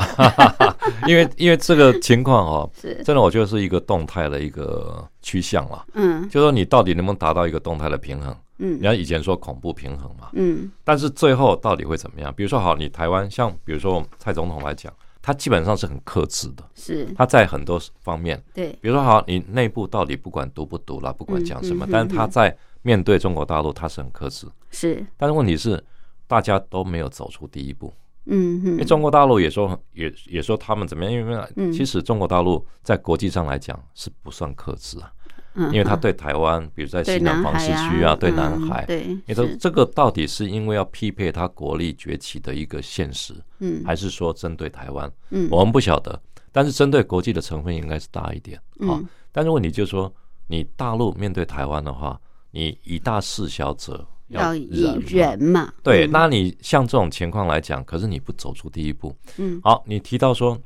[1.09, 5.85] 因为因为这个情况啊，是真的，我觉得是一个动态的一个趋向了。
[5.95, 8.33] 嗯，就说你到底能不能达到一个动态的平衡？
[8.61, 12.33] 嗯，你看以前说恐怖平衡嘛，嗯，但是最后到底会怎么样？
[12.35, 14.93] 比如说好，你台湾像比如说蔡总统来讲，
[15.23, 17.07] 他基本上是很克制的，是。
[17.17, 25.83] 他在很多方面，对，比如说好，你内部到底不管独不独了，不管讲什么，但是他在面对中国大陆，他是很克制，是，但是问题是
[26.27, 27.93] 大家都没有走出第一步，
[28.27, 35.13] 嗯因为中国大陆也说也也说他们怎么样，因为其实中国大陆在国际上来讲是不算克制啊。
[35.57, 38.87] 因为他对台湾，比如在西南方市区啊，对南海，
[39.27, 45.11] 你说这个到底是因为要匹配他国力崛起的一个现实，嗯，还是说针对台湾？
[45.31, 46.21] 嗯，我们不晓得。
[46.53, 49.03] 但是针对国际的成分应该是大一点啊。
[49.33, 50.13] 但是问题就是说，
[50.47, 52.21] 你大陆面对台湾的话，
[52.53, 55.73] 你以大事小者要以人嘛？
[55.83, 60.57] 对，那你像这种情况来讲，可是你不走出第一步，嗯，好，你提到说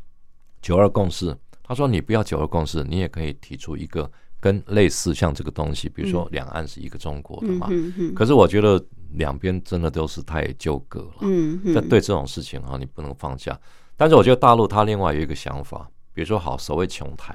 [0.61, 4.11] 九二共识，他说你不要九二共识，你也可以提出一个。
[4.45, 7.67] 跟类似像这个东西，比如说两岸是一个中国的嘛，
[8.15, 8.79] 可是我觉得
[9.13, 11.15] 两边真的都是太纠葛了。
[11.23, 13.59] 嗯，在对这种事情啊，你不能放下。
[13.97, 17.35] 但是我觉得大陆它另外有一个想法，比如说好所谓琼台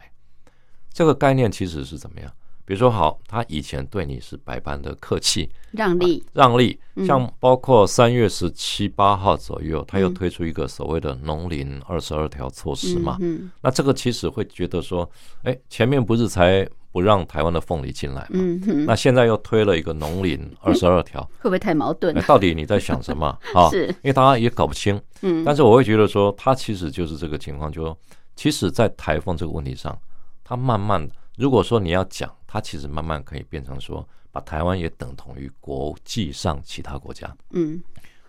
[0.93, 2.31] 这个概念其实是怎么样？
[2.69, 13.17] 比如说好，他以前对你是百般的客气让利让利，像包括三月十七八号左右，他又推出一个所谓的农林二十二条措施嘛。
[13.21, 15.09] 嗯，那这个其实会觉得说，
[15.41, 16.69] 哎，前面不是才。
[16.91, 18.39] 不让台湾的凤梨进来嘛？
[18.87, 22.19] 那现在又推了一个农林二十二条， 会不会太矛盾？
[22.23, 23.27] 到底你在想什么？
[23.53, 24.99] 啊，是因为大家也搞不清。
[25.21, 27.95] 嗯，但是我会觉得说，他其实就是这个情况，就说，
[28.35, 29.95] 其实，在台风这个问题上，
[30.43, 31.07] 他慢慢，
[31.37, 37.31] 如果说你要讲，它其实慢慢可以变成说，把台湾也等同于国际上其他国家。
[37.51, 37.79] 嗯，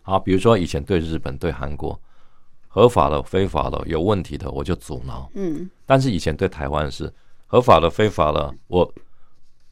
[0.03, 1.99] 好，比如说以前对日本、对韩国，
[2.69, 5.31] 合法的、非法的、有问题的，我就阻挠。
[5.33, 7.11] 嗯，但是以前对台湾是。
[7.53, 8.95] 合法的、非法的，我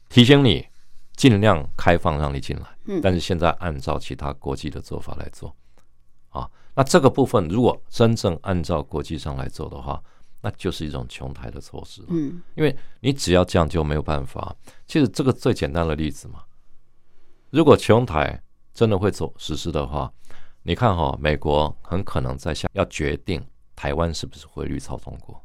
[0.09, 0.67] 提醒你，
[1.15, 2.65] 尽量开放让你进来。
[2.87, 5.55] 嗯，但是现在按照其他国际的做法来做，
[6.27, 6.45] 啊，
[6.75, 10.03] 那这个部分如果真正按照国际上来做的话，
[10.41, 12.03] 那就是一种穷台的措施。
[12.07, 14.55] 嗯，因为你只要这样就没有办法。
[14.85, 16.43] 其实这个最简单的例子嘛，
[17.49, 18.41] 如果穷台
[18.73, 20.11] 真的会走实施的话，
[20.63, 25.41] 你看哈，美国很可能在下要决定台湾是不是汇率操纵国。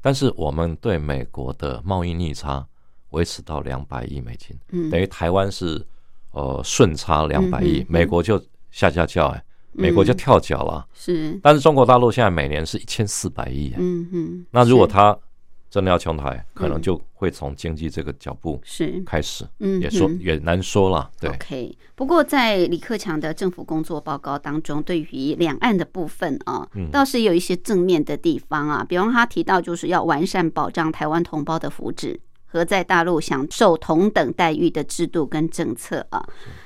[0.00, 2.66] 但是我们对美国的贸易逆差
[3.10, 4.56] 维持到两百亿美金，
[4.90, 5.84] 等于台湾是
[6.30, 8.38] 呃顺差两百亿，美国就
[8.70, 9.44] 下下叫哎，
[9.78, 10.86] 美国就跳脚了。
[10.92, 15.16] 是，但是中国大陆现在每年是一千四百亿，嗯嗯，那如果他。
[15.70, 21.10] 真的要穷台，可能就会从经济这个脚步是开始，嗯，也说也难说了。
[21.20, 21.76] 对，OK。
[21.94, 28.82] 不过在李克强的政府工作报告当中，对于两岸的部分啊，倒是有一些正面的地方啊。
[28.82, 32.16] 比方他提到，就是要完善保障台湾同胞的福祉
[32.48, 36.24] 和在大陆享受同等待遇的制度跟政策啊。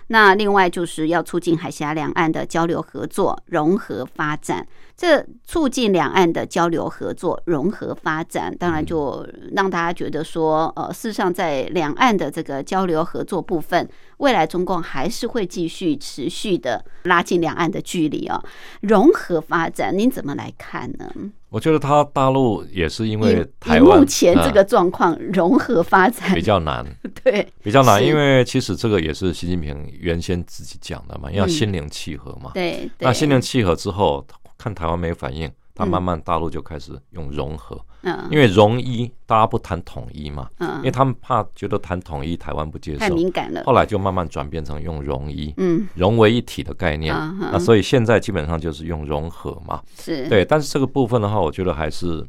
[0.09, 4.67] 那另外就是要促进海峡两岸的交流合作、融合发展。
[4.95, 18.41] 这促进两岸的交流合作、融合发展，当然就让大家觉得说，呃，事实上在两岸的这个交流合作部分，未来中共还是会继续持续的拉近两岸的距离啊。
[18.83, 21.11] 融合发展，您怎么来看呢？
[21.53, 26.35] 我觉得他大陆也是因为台湾目前这个状况，融合发展。
[26.35, 26.85] 比较难，
[27.23, 34.27] 对，比较难，因为其实这个也是习近平原先自己讲的嘛，要心灵契合嘛，对，那心灵契合之后。
[34.59, 37.75] 看台湾没反应，他慢慢大陆就开始用融合。
[37.75, 37.83] 嗯，
[38.31, 43.63] 因为融一大家不谈统一嘛，嗯，因为他们怕觉得谈统一台湾不接受，太敏感了。
[43.65, 47.15] 后来就慢慢转变成用融一，嗯，融为一体的概念。
[47.41, 50.29] 那所以现在基本上就是用融合嘛，是。
[50.29, 50.45] 对。
[50.45, 52.27] 但是这个部分的话，我觉得还是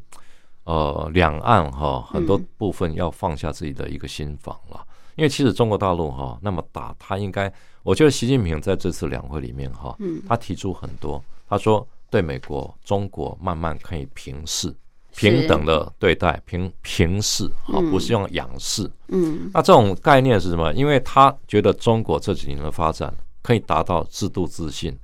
[0.64, 4.80] 呃，两岸哈很多部分要放下自己的一个心防了。
[5.16, 7.52] 因为其实中国大陆哈那么大，他应该，
[7.82, 9.96] 我觉得习近平在这次两会里面哈，
[10.28, 14.74] 他提出很多，他说对美国、中国慢慢可以平视、
[15.16, 18.90] 平等的对待，平平视啊，不是用仰视。
[19.08, 20.72] 嗯，那这种概念是什么？
[20.74, 24.96] 因为他觉得中国这几年的发展可以达到制度自信、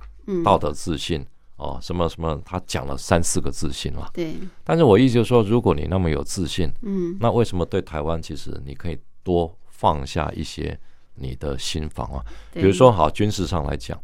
[0.43, 4.09] 道德自信哦，什么什么，他讲了三四个自信了。
[4.13, 4.35] 对。
[4.63, 9.55] 但是我意思就是说，如果你那么有自信，嗯，那为什么对台湾其实你可以多？
[9.81, 10.79] 放下一些
[11.15, 13.99] 你的心防啊，比如说好军事上来讲，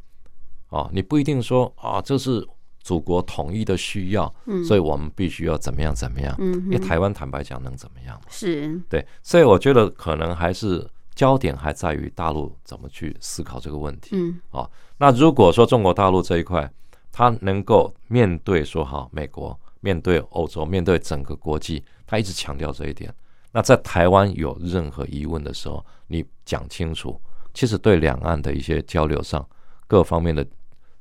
[0.69, 2.43] 啊，你不一定说啊，这是
[2.87, 8.79] 祖国统一的需要，嗯，所以我们必须要怎么样怎么样，嗯，因为台湾坦白讲能怎么样是。
[8.87, 16.71] 对，所以我觉得可能还是焦点还在于大陆怎么去思考这个问题，嗯，啊，那如果说中国大陆这一块，
[17.11, 23.13] 它能够面对说好美国，面对欧洲，面对整个国际，他一直强调这一点。
[23.51, 27.19] 那在台湾有任何疑问的时候，你讲清楚，
[27.53, 29.45] 其实对两岸的一些交流上，
[29.87, 30.47] 各方面的，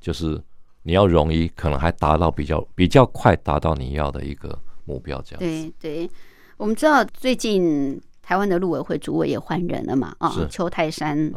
[0.00, 0.42] 就是
[0.86, 5.40] 你要容易，可能还达到比较比较快达到你要的一个目标，这样。
[5.40, 6.08] 对对，
[6.56, 11.32] 我们知道最近台湾的陆委会主委也换人了嘛，啊，邱泰山，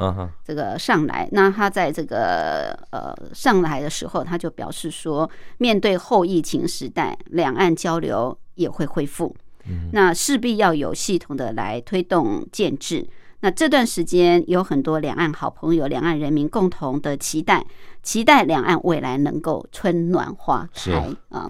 [0.45, 5.27] 这个上来，那他在这个呃上来的时候，他就表示说，
[5.57, 9.35] 面对后疫情时代，两岸交流也会恢复。
[9.93, 13.03] 那势必要有系统的来推动建制。
[13.41, 17.65] 那这段时间有很多两岸好朋友、两岸人民共同的期待，
[18.03, 20.91] 期待两岸未来能够春暖花开
[21.29, 21.49] 啊。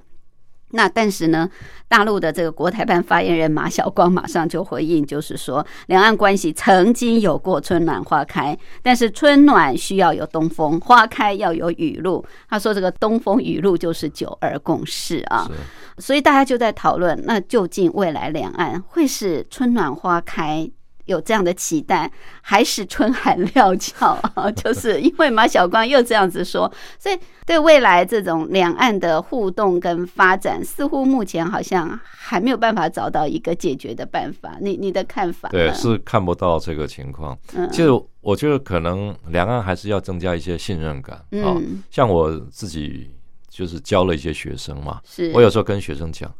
[0.72, 1.50] 那但是呢，
[1.88, 12.24] 大陆的这个国台办发言人马晓光马上就回应，就是说两岸关系曾经有过春暖花开，但是春暖需要有东风，花开要有雨露。
[12.48, 15.50] 他说这个东风雨露就是九二共识啊，
[15.98, 20.70] 所以大家就在讨论，那究竟未来两岸会是春暖花开？
[21.10, 22.10] 有这样的期待，
[22.42, 24.50] 还是春寒料峭啊？
[24.56, 34.56] 就是因为马晓光又这样子说，所以对未来这种两岸的互动跟发展，似乎目前好像还没有办法找到一个解决的办法。
[34.62, 35.50] 你你的看法？
[35.50, 37.38] 对，是看不到这个情况。
[37.72, 37.90] 其实
[38.22, 41.58] 我觉得可能两岸还是要增加一些信任感啊。
[41.90, 43.10] 像我自己
[43.50, 46.32] 就是教了一些学生嘛，是我有时候跟学生讲，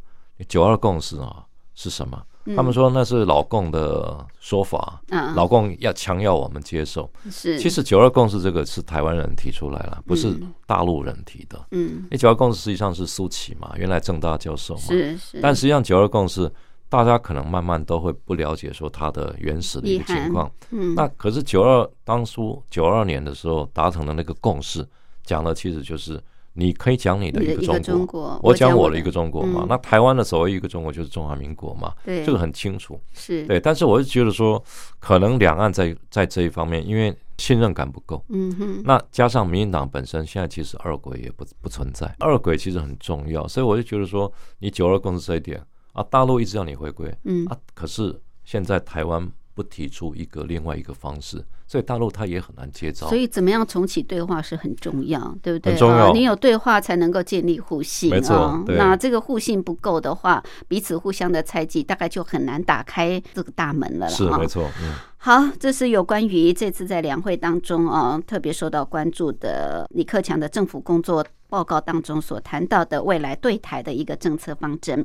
[0.48, 1.44] 九二共识啊
[1.80, 2.22] 是什么？
[2.54, 5.00] 他们说那是老共的说法，
[5.34, 7.10] 老共要强要我们接受。
[7.30, 11.58] 是，其实九二共识这个是台湾人提出来了，不是大陆人提的。
[11.70, 14.80] 嗯，那九二共识实际上是苏启嘛，原来正大教授嘛。
[14.82, 15.40] 是是。
[15.40, 16.52] 但实际上九二共识，
[16.90, 20.52] 大家可能慢慢都会不了解说它的原始的一个情况。
[20.72, 20.94] 嗯。
[20.94, 24.86] 那可是九二当初九二年的时候达成的那个共识，
[25.24, 26.22] 讲的其实就是。
[26.60, 29.64] 你可以讲你的一个中国，我讲我的一个中国嘛。
[29.68, 33.00] 那台湾的所谓一个中国就是中华民国嘛，对，这个很清楚。
[33.14, 34.62] 是对，但是我是觉得说，
[34.98, 38.82] 可能两岸在在这一方面，因为信任感不够，嗯哼。
[38.84, 45.60] 那加上民进党本身现在其实二轨也不不存在，二轨其实很重要，所以我就觉得说，你九二共识这一点
[45.92, 49.30] 啊，大陆一直要你回归，嗯啊，可是现在台湾。
[49.52, 53.06] 不提出一个另外一个方式，所以大陆他也很难接招。
[53.06, 55.70] 所以怎么样重启对话是很重要，对不对？
[55.72, 56.12] 很重要。
[56.12, 58.10] 你有对话才能够建立互信。
[58.10, 58.60] 没错。
[58.66, 64.08] 那这个互信不够的话，彼此互相的猜忌，大概就很难打开这个大门了。
[64.08, 64.68] 是没错。
[64.82, 64.94] 嗯。
[65.18, 71.24] 好，这是有关于这次在两会当中啊，特别受到关注的李克强的政府工作。
[71.48, 75.04] 报告当中所谈到的未来对台的一个政策方针，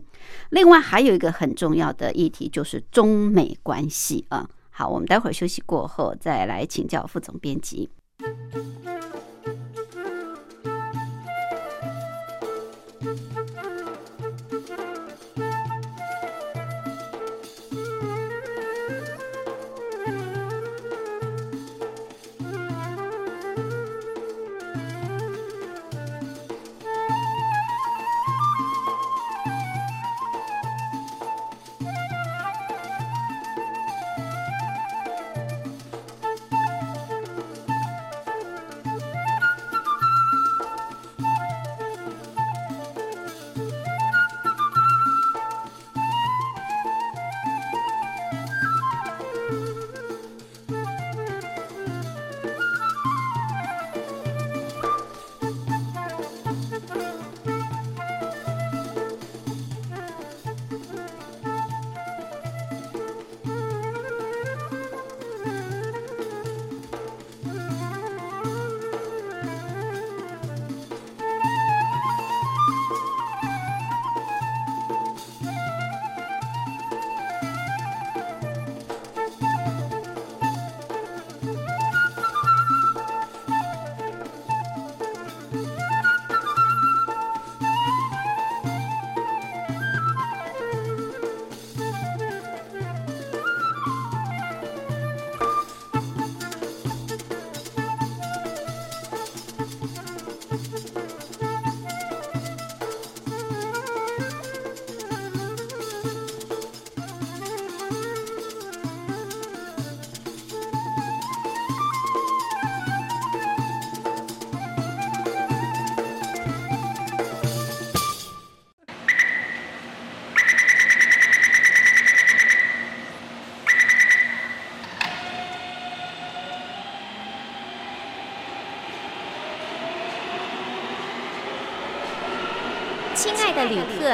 [0.51, 4.47] 另外还有一个很重要的议题就是中美关系啊。
[4.77, 7.89] 好，我们待会儿休息过后再来请教副总编辑。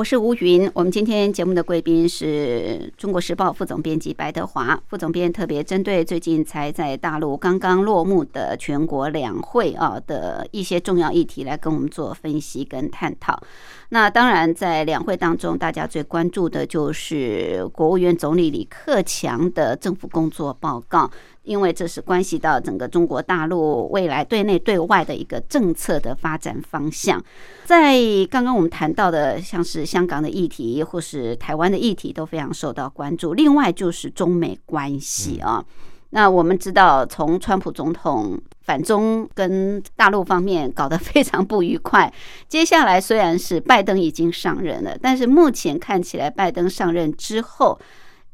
[0.00, 13.38] 我是吴云，我们今天节目的贵宾是中国时报副总编辑白德华副总编，特别针对最近才在大陆刚刚落幕的全国两会啊的一些重要议题来跟我们做分析跟探讨。
[13.90, 21.10] 那当然，在两会当中，大家最关注的就是国务院总理李克强的政府工作报告。
[21.42, 27.22] 因为这是关系到整个中国大陆未来对内对外的一个政策的发展方向。
[27.64, 27.96] 在
[28.30, 33.34] 刚刚我们谈到的，像是香港的议题或是台湾的议题，都非常受到关注。
[33.34, 35.64] 另外就是中美关系啊，
[36.10, 42.12] 那我们知道，从川普总统反中跟大陆方面搞得非常不愉快。
[42.48, 47.80] 接下来虽然是拜登已经上任了，但是目前看起来，拜登上任之后。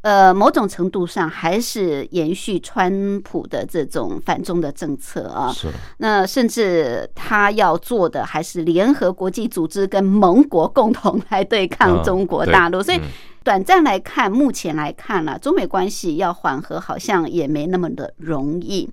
[0.07, 5.53] 呃，某种程度上还是延续川普的这种反中的政策啊。
[5.53, 5.67] 是。
[5.97, 12.81] 那甚至他要做的还是联合国际组织跟盟国共同来对抗中国大陆。
[12.81, 13.01] 所以，
[13.43, 18.89] 短暂来看，目前来看呢，中美关系要缓和好像也没那么的容易。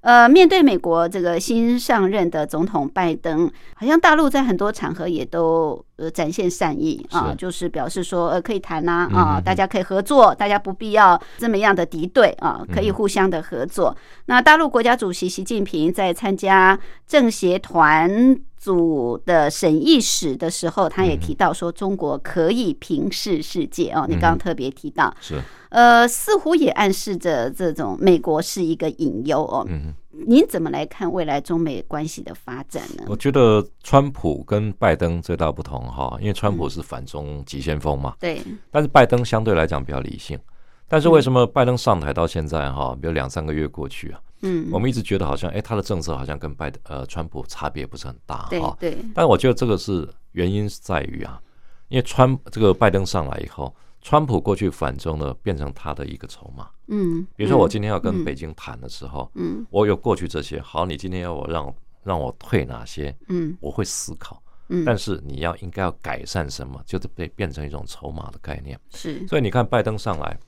[0.00, 13.96] 呃，面对美国这个新上任的总统拜登，好像大陆在很多场合也都呃展现善意啊，就是表示说呃可以谈呐啊，大家可以合作，大家不必要这么样的敌对啊，可以互相的合作。
[14.26, 18.38] 那大陆国家主席习近平在参加政协团
[18.68, 25.40] 组的审议史的时候，他也提到说中国可以平视世界哦，你刚刚特别提到是。
[25.70, 29.64] 呃，似乎也暗示着这种美国是一个隐忧哦。
[29.68, 29.94] 嗯，
[30.26, 33.04] 您怎么来看未来中美关系的发展呢？
[33.06, 38.14] 我觉得川普跟拜登最大不同哈，因为川普是反中急先锋嘛。
[38.20, 38.42] 对。
[38.70, 40.38] 但是拜登相对来讲比较理性。
[40.86, 48.76] 但是为什么拜登上台到现在哈，比如两三个月过去啊，嗯，我们一直觉得好像哎，他的政策好像跟拜呃川普差别不是很大哈。
[48.80, 48.96] 对。
[49.14, 51.40] 但我觉得这个是原因是在于啊，
[51.88, 53.74] 因为川这个拜登上来以后。
[54.00, 56.70] 川普过去反中呢，变成他的一个筹码。
[56.86, 61.74] 嗯，比如说我今天要跟北京谈的时候，嗯，我有过去这些，好，你今天要我让
[62.04, 63.14] 让我退哪些？
[63.28, 64.40] 嗯，我会思考。
[64.68, 68.78] 嗯，但是你要应该要改善什么，就是被变成一种筹码的概念。
[68.90, 70.38] 是，所以你看拜登上来，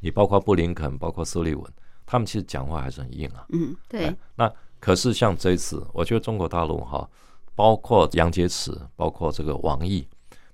[0.00, 1.64] 你包括布林肯，包括苏利文，
[2.06, 3.46] 他们其实讲话还是很硬啊。
[3.50, 4.14] 嗯，对。
[4.34, 7.08] 那可是像这一次，我觉得中国大陆哈，
[7.54, 10.06] 包括杨洁篪，包括这个王毅，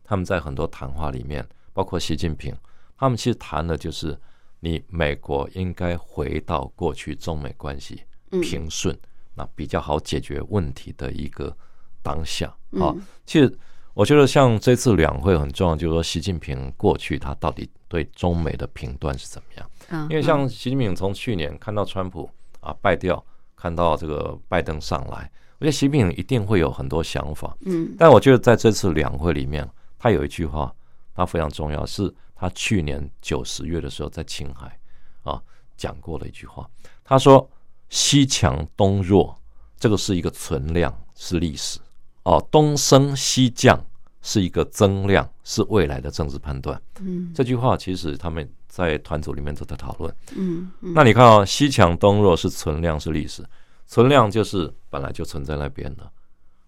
[0.04, 1.46] 他们在很多谈话里面。
[1.72, 2.54] 包括习近平，
[2.98, 4.18] 他们其实谈的就是
[4.58, 8.02] 你美国应该回到过去中美关系
[8.42, 8.94] 平顺，
[9.34, 11.56] 那比较好解决问题的一个
[12.02, 12.52] 当下。
[12.76, 12.94] 好，
[13.24, 13.58] 其实
[13.94, 19.70] 我觉得像这次两会很重要，就是说习近平过去他到底对中美的评断是怎么样？
[20.08, 22.28] 因为像习近平从去年看到川普
[22.60, 23.24] 啊败掉，
[23.56, 27.56] 看到这个拜登上来，我觉得习近平一定会有很多想法。
[27.66, 29.68] 嗯，但我觉得在这次两会里面，
[29.98, 30.72] 他有一句话。
[31.12, 34.78] 他非常重要，是他去年九十月的时候在青海
[35.22, 35.38] 啊
[35.76, 36.66] 讲过的一句话。
[37.04, 37.46] 他说
[37.90, 39.36] ：“西强东弱，
[39.76, 41.78] 这个是一个存量，是历史
[42.22, 43.84] 哦；东升西降
[44.22, 50.14] 是一个增量，是未来的政治判断。”嗯，这句话其实他们在团组里面都在讨论。
[50.36, 53.44] 嗯，那你看啊，西强东弱是存量，是历史，
[53.86, 56.10] 存量就是本来就存在那边的。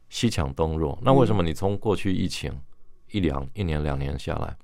[0.09, 2.53] 西强东弱，那为什么你从过去疫情？
[3.11, 4.57] 一两一年两年下来，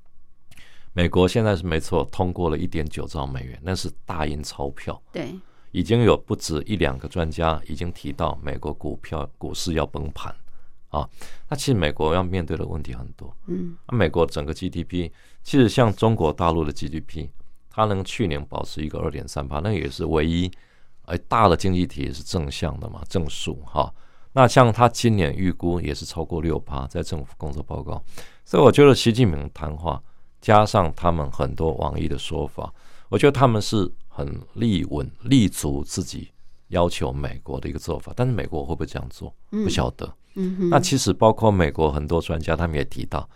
[0.95, 4.99] 美国现在是没错，通过了一点九兆美元，那是大印钞票。
[5.13, 5.39] 对，
[5.71, 10.35] 已经有不止一两个专家已经提到美国股票股市要崩盘
[10.89, 11.09] 啊。
[11.49, 13.35] 那其实美国要面对的问题很多。
[13.47, 15.11] 嗯，那美国整个 GDP，
[15.43, 17.29] 其实像中国大陆的 GDP，
[17.71, 20.51] 它能去年保持一个二点三八，那也是唯一
[21.07, 23.93] 哎大的经济体是正向的嘛，正数哈。
[24.33, 28.03] 那像他今年预估也是超过六趴，在政府工作报告。
[28.45, 30.01] 所以我觉得习近平谈话
[30.41, 32.73] 加上他们很多网易的说法，
[33.09, 36.31] 我觉得他们是很立稳立足自己
[36.69, 38.13] 要求美国的一个做法。
[38.15, 40.15] 但是美国会不会这样做，不晓得。
[40.71, 43.29] 那其实包括美国很多专家，他们也提到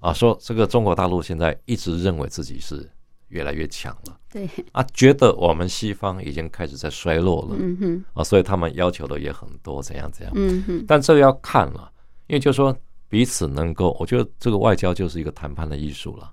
[0.00, 2.88] 啊，说这个中国大陆现在一直认为自己是
[3.28, 10.84] 越来越强了，对啊，觉得我们西方已经开始在衰落了，嗯哼啊，所以他们要求的也很多，怎样怎样，嗯哼。
[10.86, 11.90] 但这个要看了。
[12.26, 12.74] 因为就说
[13.06, 16.32] 彼此能够，我觉得这个外交就是一个谈判的艺术了。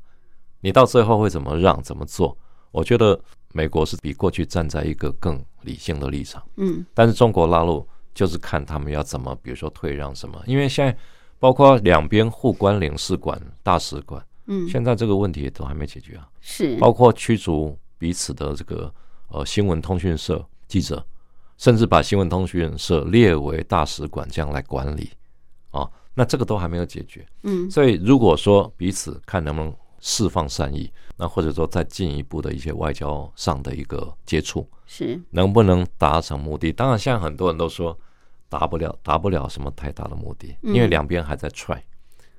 [0.62, 2.36] 你到最后会怎么让怎么做？
[2.72, 3.20] 我觉得
[3.52, 10.96] 美国是比过去站在一个更理性的立场，嗯，但是中国大陆就是看他们要怎么，比如说退让什么，因为现在
[11.40, 16.76] 包括两边互关领事馆、大使馆，嗯，现在这个问题都还没解决啊，是。
[16.78, 18.94] 包括驱逐彼此的这个
[19.30, 21.06] 呃新闻通讯社记者，
[21.58, 25.10] 甚至把新闻通讯社列为大使馆这样来管理
[25.72, 29.74] 啊，那这个都还没有解决，嗯，所以如果说彼此看能不能。
[30.02, 36.74] 释放善意，那或者说再进一步的一些外交上的一个接触，是能不能达成目的？
[36.74, 37.98] 当然，现在很多人都说
[38.50, 41.82] 达不了，达不了什么太大的目的，因为两边还在踹。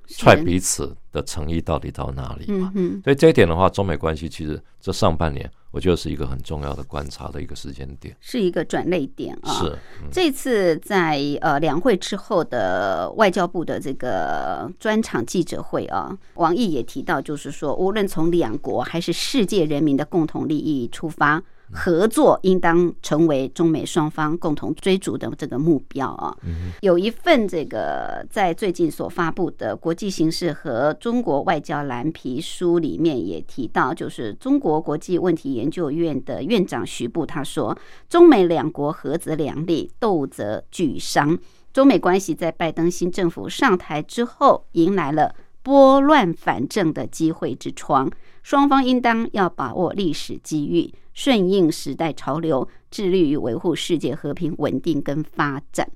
[0.05, 2.71] 踹彼此的诚意到底到哪里嘛？
[3.05, 9.51] 所以这一点的话，中美关系其实这上半年，我觉得是一个很重要的观察的一个时间点，是一个转泪点啊。
[9.51, 9.75] 是
[10.11, 21.41] 这次在呃两会之后的外交部的这个专场记者会啊，王毅也提到，就是说，无论从两国还是世界人民的共同利益出发。
[21.73, 26.35] 合作应当成为中美双方共同追逐的这个目标啊。
[26.81, 41.37] 有一份这个在最近所发布的国际形势和中国外交蓝皮书里面也提到，就是中国国际问题研究院的院长徐步他说，中美两国合则两利，斗则俱伤。
[41.73, 45.33] 中美关系在拜登新政府上台之后，迎来了
[45.63, 48.11] 拨乱反正的机会之窗。
[48.43, 55.89] 双方应当要把握历史机遇，顺应时代潮流，致力于维护世界和平稳定跟发展。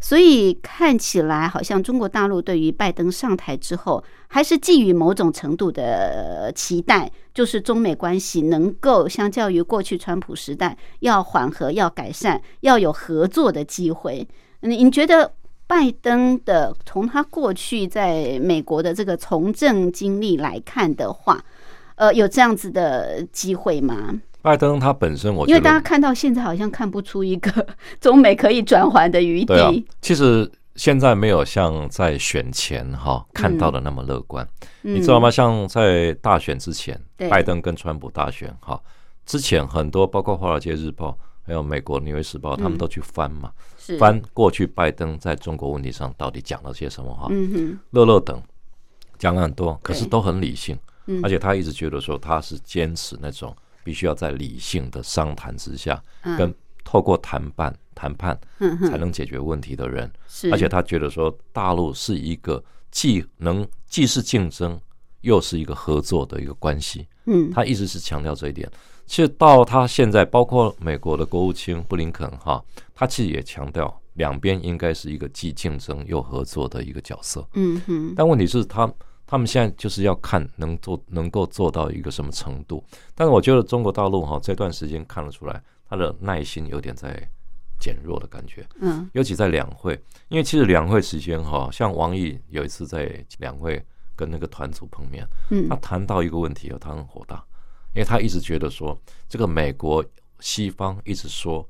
[0.00, 14.26] 所以看起来，好像中国大陆对于拜登上台之后，还是寄予某种程度的期待，就是中美关系能够相较于过去川普时代要缓和、要改善、要有合作的机会。
[14.60, 15.32] 你你觉得
[15.66, 21.42] 拜登的从他过去在美国的这个从政经历来看的话？
[21.96, 24.12] 呃，有这样子的机会吗？
[24.42, 27.66] 拜登他本身，我因为大家看到现在好像看不出一个
[28.00, 29.86] 中美可以转换的余地。
[30.02, 34.46] 其实现在没有像在选前哈看到的那么乐观，
[34.82, 35.30] 你知道吗？
[35.30, 37.00] 像在大选之前，
[37.30, 38.78] 拜登跟川普大选哈
[39.24, 41.10] 之前，很多包括《华尔街日报》
[41.46, 43.52] 还有美国《纽约时报》，他们都去翻嘛，
[43.98, 47.26] 翻过去拜登在中国问题上到底讲了些什么哈。
[47.30, 48.42] 嗯哼，乐乐等
[49.18, 50.78] 讲了很多，可是都很理性。
[51.22, 53.54] 而且他一直觉得说他是坚持那种
[53.84, 56.02] 必须要在理性的商谈之下，
[56.38, 58.38] 跟透过谈判谈判
[58.88, 60.10] 才能解决问题的人。
[60.50, 64.80] 而且他觉得说大陆是一个既能既是竞争
[65.20, 67.06] 又是一个合作的一个关系。
[67.26, 68.70] 嗯，他一直是强调这一点。
[69.06, 72.64] 其实到他现在，包括美国的国务卿布林肯哈，
[72.94, 77.46] 他其实也强调两边应该是一个既竞争又合作的一个角色。
[77.54, 78.92] 嗯哼，但问题是，他。
[79.26, 82.84] 他们现在就是要看能做能够做到一个什么程度，
[83.14, 87.26] 但是我觉得中国大陆哈这段时间看得出来，他的耐心有点在
[87.80, 88.68] 减弱的感觉。
[88.80, 93.82] 嗯，尤其在两会，因为其实两会时间哈，像王毅有一次在两会
[94.14, 97.42] 跟那个团组碰面，嗯，他谈到一个问题他很火大，
[97.94, 100.04] 因为他一直觉得说这个美国
[100.38, 101.66] 西方一直说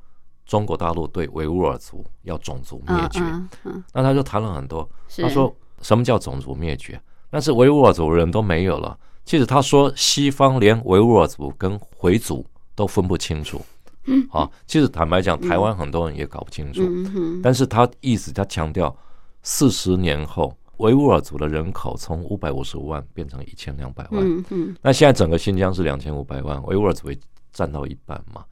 [0.47, 3.21] 中国大陆对维吾尔族要种族灭绝，
[3.65, 7.01] 嗯，那他就谈了很多，他说什么叫种族灭绝？
[7.31, 8.97] 但是维吾尔族人都没有了。
[9.25, 13.61] 其实他说西方连维吾尔族跟回族都分不清楚。
[14.05, 16.83] 嗯，啊，其实坦白讲，台湾很多人也搞不清楚。
[16.85, 18.95] 嗯但是他意思，他强调，
[19.43, 24.21] 四十年后维吾尔族的人口从五百五十五万变成一千两百万。
[24.23, 24.77] 嗯嗯。
[24.83, 27.19] 那现在整个新疆是两千五百万，维吾尔族会
[27.51, 28.45] 占到一半嘛？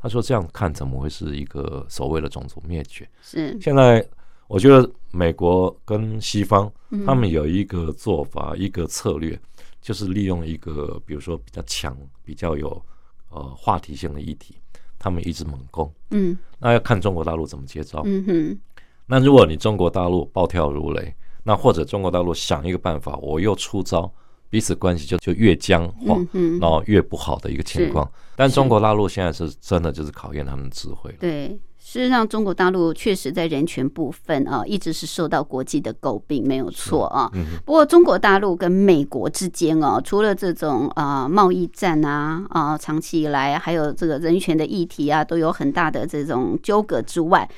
[0.00, 3.08] 他说这样看怎么会是一个所谓的种族灭绝？
[3.22, 3.56] 是。
[3.60, 4.04] 现在。
[4.52, 6.68] 我觉得美国跟西方
[7.06, 9.40] 他们有一个做法，一个策略，
[9.80, 12.82] 就是利用一个比如说比较强、比较有
[13.28, 14.56] 呃话题性的议题，
[14.98, 15.88] 他们一直猛攻。
[16.10, 18.02] 嗯，那要看中国大陆怎么接招。
[18.04, 18.58] 嗯哼，
[19.06, 24.12] 那如果你中国大陆暴跳如雷，那或者中国大陆想一个办法，我又出招，
[24.50, 28.10] 彼此关系就就越僵化，嗯然后越不好的一个情况。
[28.36, 31.16] 但中国大陆现在是真的就是考验他们的智慧了。
[31.20, 31.58] 对。
[31.82, 37.28] 事实上，中国大陆确实在人权部分啊，一直是受到国际的诟病，没有错啊。
[37.64, 47.50] 不过，中国大陆跟美国之间啊，除了这种啊贸易战啊啊，长期以来还有这个人权的议题啊，都有很大的这种纠葛之外，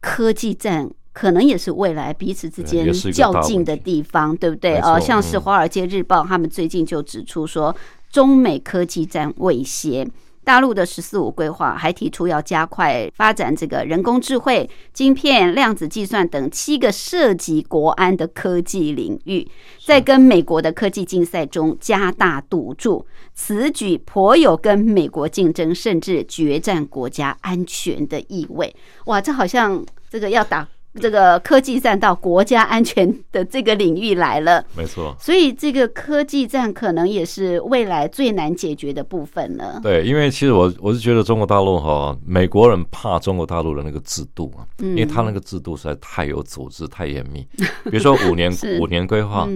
[0.00, 0.88] 科技战
[1.20, 4.78] 可能也是未来彼此之间较劲的地方，对不对？
[4.78, 4.98] 哦？
[4.98, 7.76] 像是《华尔街日报》他们最近就指出说，
[8.10, 10.08] 中美科技战未歇。
[10.42, 19.46] 大陆的“十四五”规划还提出要加快发展这个人工智慧、晶片、量子计算等七个涉及国安的科技领域，
[19.84, 23.04] 在跟美国的科技竞赛中加大赌注。
[23.34, 28.74] 此举颇有跟美国竞争，甚至决战国家安全的意味。
[29.04, 30.66] 哇，这好像这个要打。
[30.94, 35.14] 这个科技战到国家安全的这个领域来了，没错。
[35.20, 39.78] 所以这个科技战可能也是未来最难解决的部分了。
[39.82, 47.46] 对，因为其实我我是觉得中国大陆哈，美国人怕中国大陆的那个制度啊，因为他那个制度实在太有组织、太严密。
[47.84, 49.48] 比如说五年 五年规划，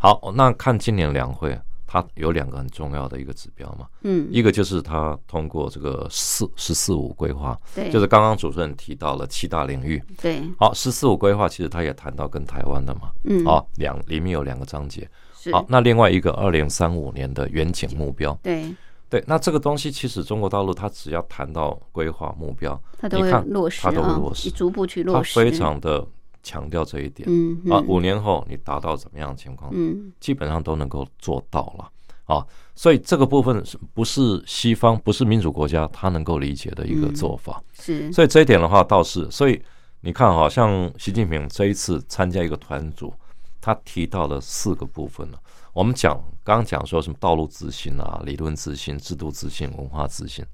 [0.00, 1.58] 好，那看今年两会。
[1.90, 15.08] 它有两个很重要的一个指标嘛，嗯，一个就是它通过这个四“十四五”规划，对，就是刚刚主持人提到了七大领域，对，好，“十四五”规划其实它也谈到跟台湾的嘛，嗯，好，两里面有两个章节，
[15.50, 18.66] 好，那另外一个二零三五年的远景目标，对，
[19.08, 26.06] 对，那这个东西其实中国大陆它只要谈到规划目标，它都会落实，它都会落实，逐步去落实，它非常的。
[26.48, 31.92] 强调这一点，嗯啊，五年后你达到怎么样的情况，嗯，基本上都能够做到了
[32.24, 37.62] 啊，所以这个部分是不是西方不是民主国家他能够理解的一个做法？
[37.74, 39.60] 是，所以这一点的话倒是，所以
[40.00, 43.12] 你看，好像习近平这一次参加一个团组，
[43.60, 45.38] 他提到了四个部分了。
[45.74, 50.44] 我们讲刚刚讲说什么道路自信啊、理论自信、制度自信、文化自信，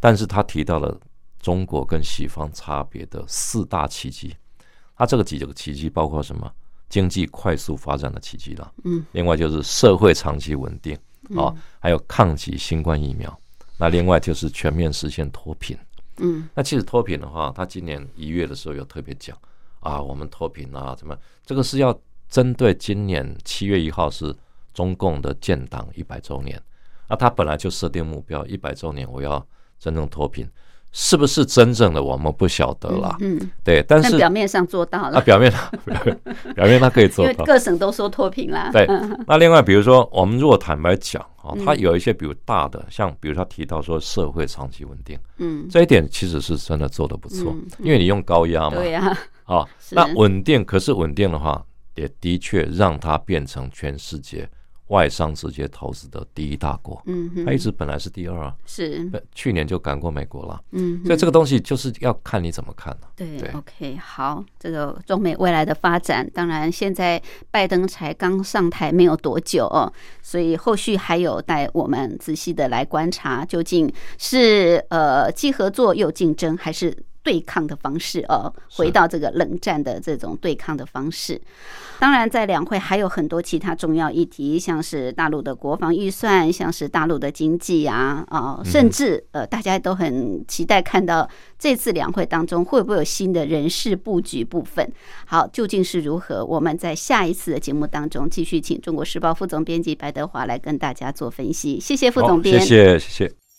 [0.00, 0.98] 但是他提到了
[1.38, 4.34] 中国跟西方差别的四大奇迹。
[5.02, 6.48] 它这个几个奇迹包括什么？
[6.88, 10.96] 经济快速发展的奇迹了，嗯，另外就是社会长期稳定，
[11.36, 13.36] 啊，还有抗击新冠疫苗，
[13.78, 15.76] 那另外就是全面实现脱贫，
[16.18, 19.36] 嗯，那其实脱贫的话，他今年一月的时候有特别讲
[19.80, 21.98] 啊，我们脱贫啊，怎么这个是要
[22.28, 24.32] 针对今年七月一号是
[24.72, 26.62] 中共的建党一百周年，
[27.08, 29.44] 那他本来就设定目标一百周年我要
[29.80, 30.48] 真正脱贫。
[30.92, 33.16] 是不是真正的我们不晓得了？
[33.20, 35.18] 嗯，对，但是表面上做到了。
[35.18, 35.60] 啊，表面上，
[36.54, 37.32] 表面他可以做到。
[37.32, 38.70] 因为各省都说脱贫啦。
[38.70, 38.86] 对，
[39.26, 51.64] 那另外比如说，我们如果坦白讲啊，他有一些比如大的，像比如他提到说社会长期稳定，嗯，这一点其实是真的做的不错，因为你用高压嘛，对呀， 好，那稳定可是稳定的话，
[51.94, 54.48] 也的确让它变成全世界。
[54.88, 63.08] 外商直接投资的第一大国，嗯，它一直本来是第二啊，是，去年就赶过美国了，嗯，所以这个东西就是要看你怎么看了。
[63.16, 67.20] 对，OK，好，这个中美未来的发展，当然现在
[67.50, 81.40] 拜登才刚上台没有多久哦，所以后续还有待我们仔细的来观察，究竟是呃既合作又竞争，还是对抗的方式哦，回到这个冷战的这种对抗的方式。
[81.98, 94.90] 当然，在两会还有很多其他重要议题，像是大陆的国防预算，像是大陆的经济啊啊，甚至呃，大家都很期待看到这次两会当中会不会有新的人事布局部分。
[95.26, 96.44] 好，究竟是如何？
[96.44, 101.78] 我们在下一次的节目当中继续请中国时报副总编辑白德华来跟大家做分析。
[101.78, 103.51] 谢谢副总编，谢谢谢谢。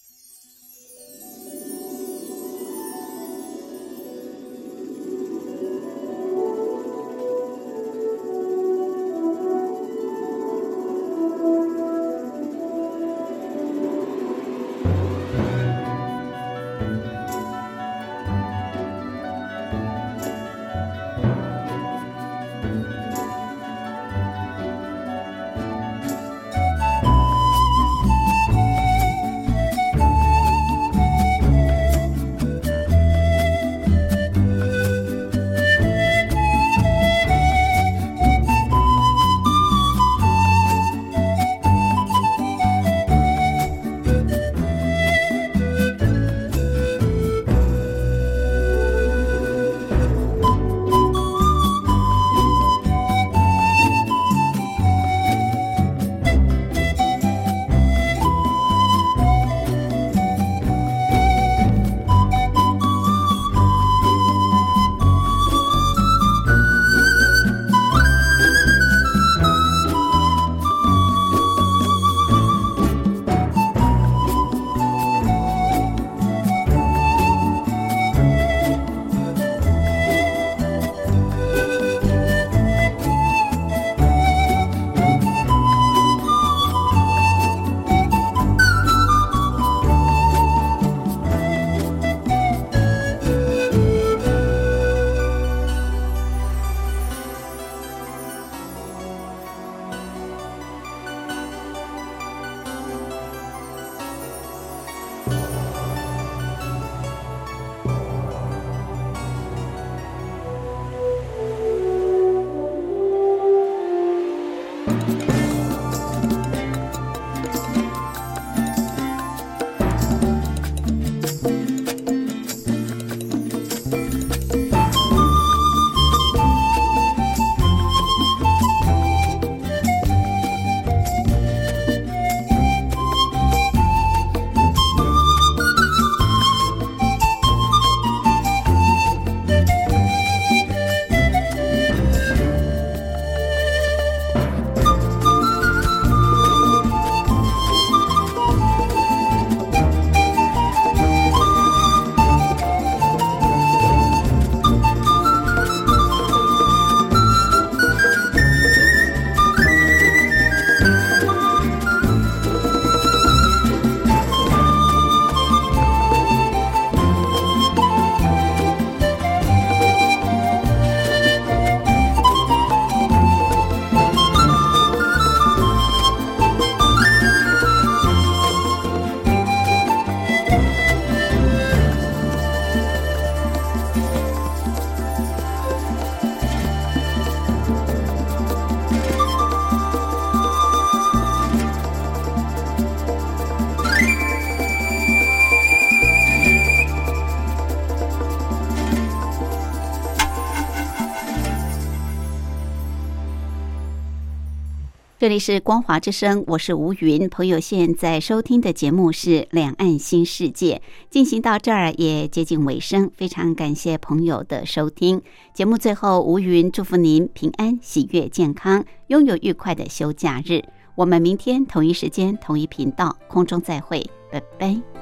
[205.34, 207.28] 这里是光华之声，我是吴云。
[207.28, 210.76] 朋友现在收听的节目是《两岸新世界》，
[211.10, 215.20] 进行到这儿也接近尾声，非常感谢朋友的收听。
[215.52, 220.62] 节目最后，吴云祝福您平安、喜悦、健康，拥有愉快的休假日。
[220.94, 224.93] 我们明天同一时间、同一频道空中再会，拜拜。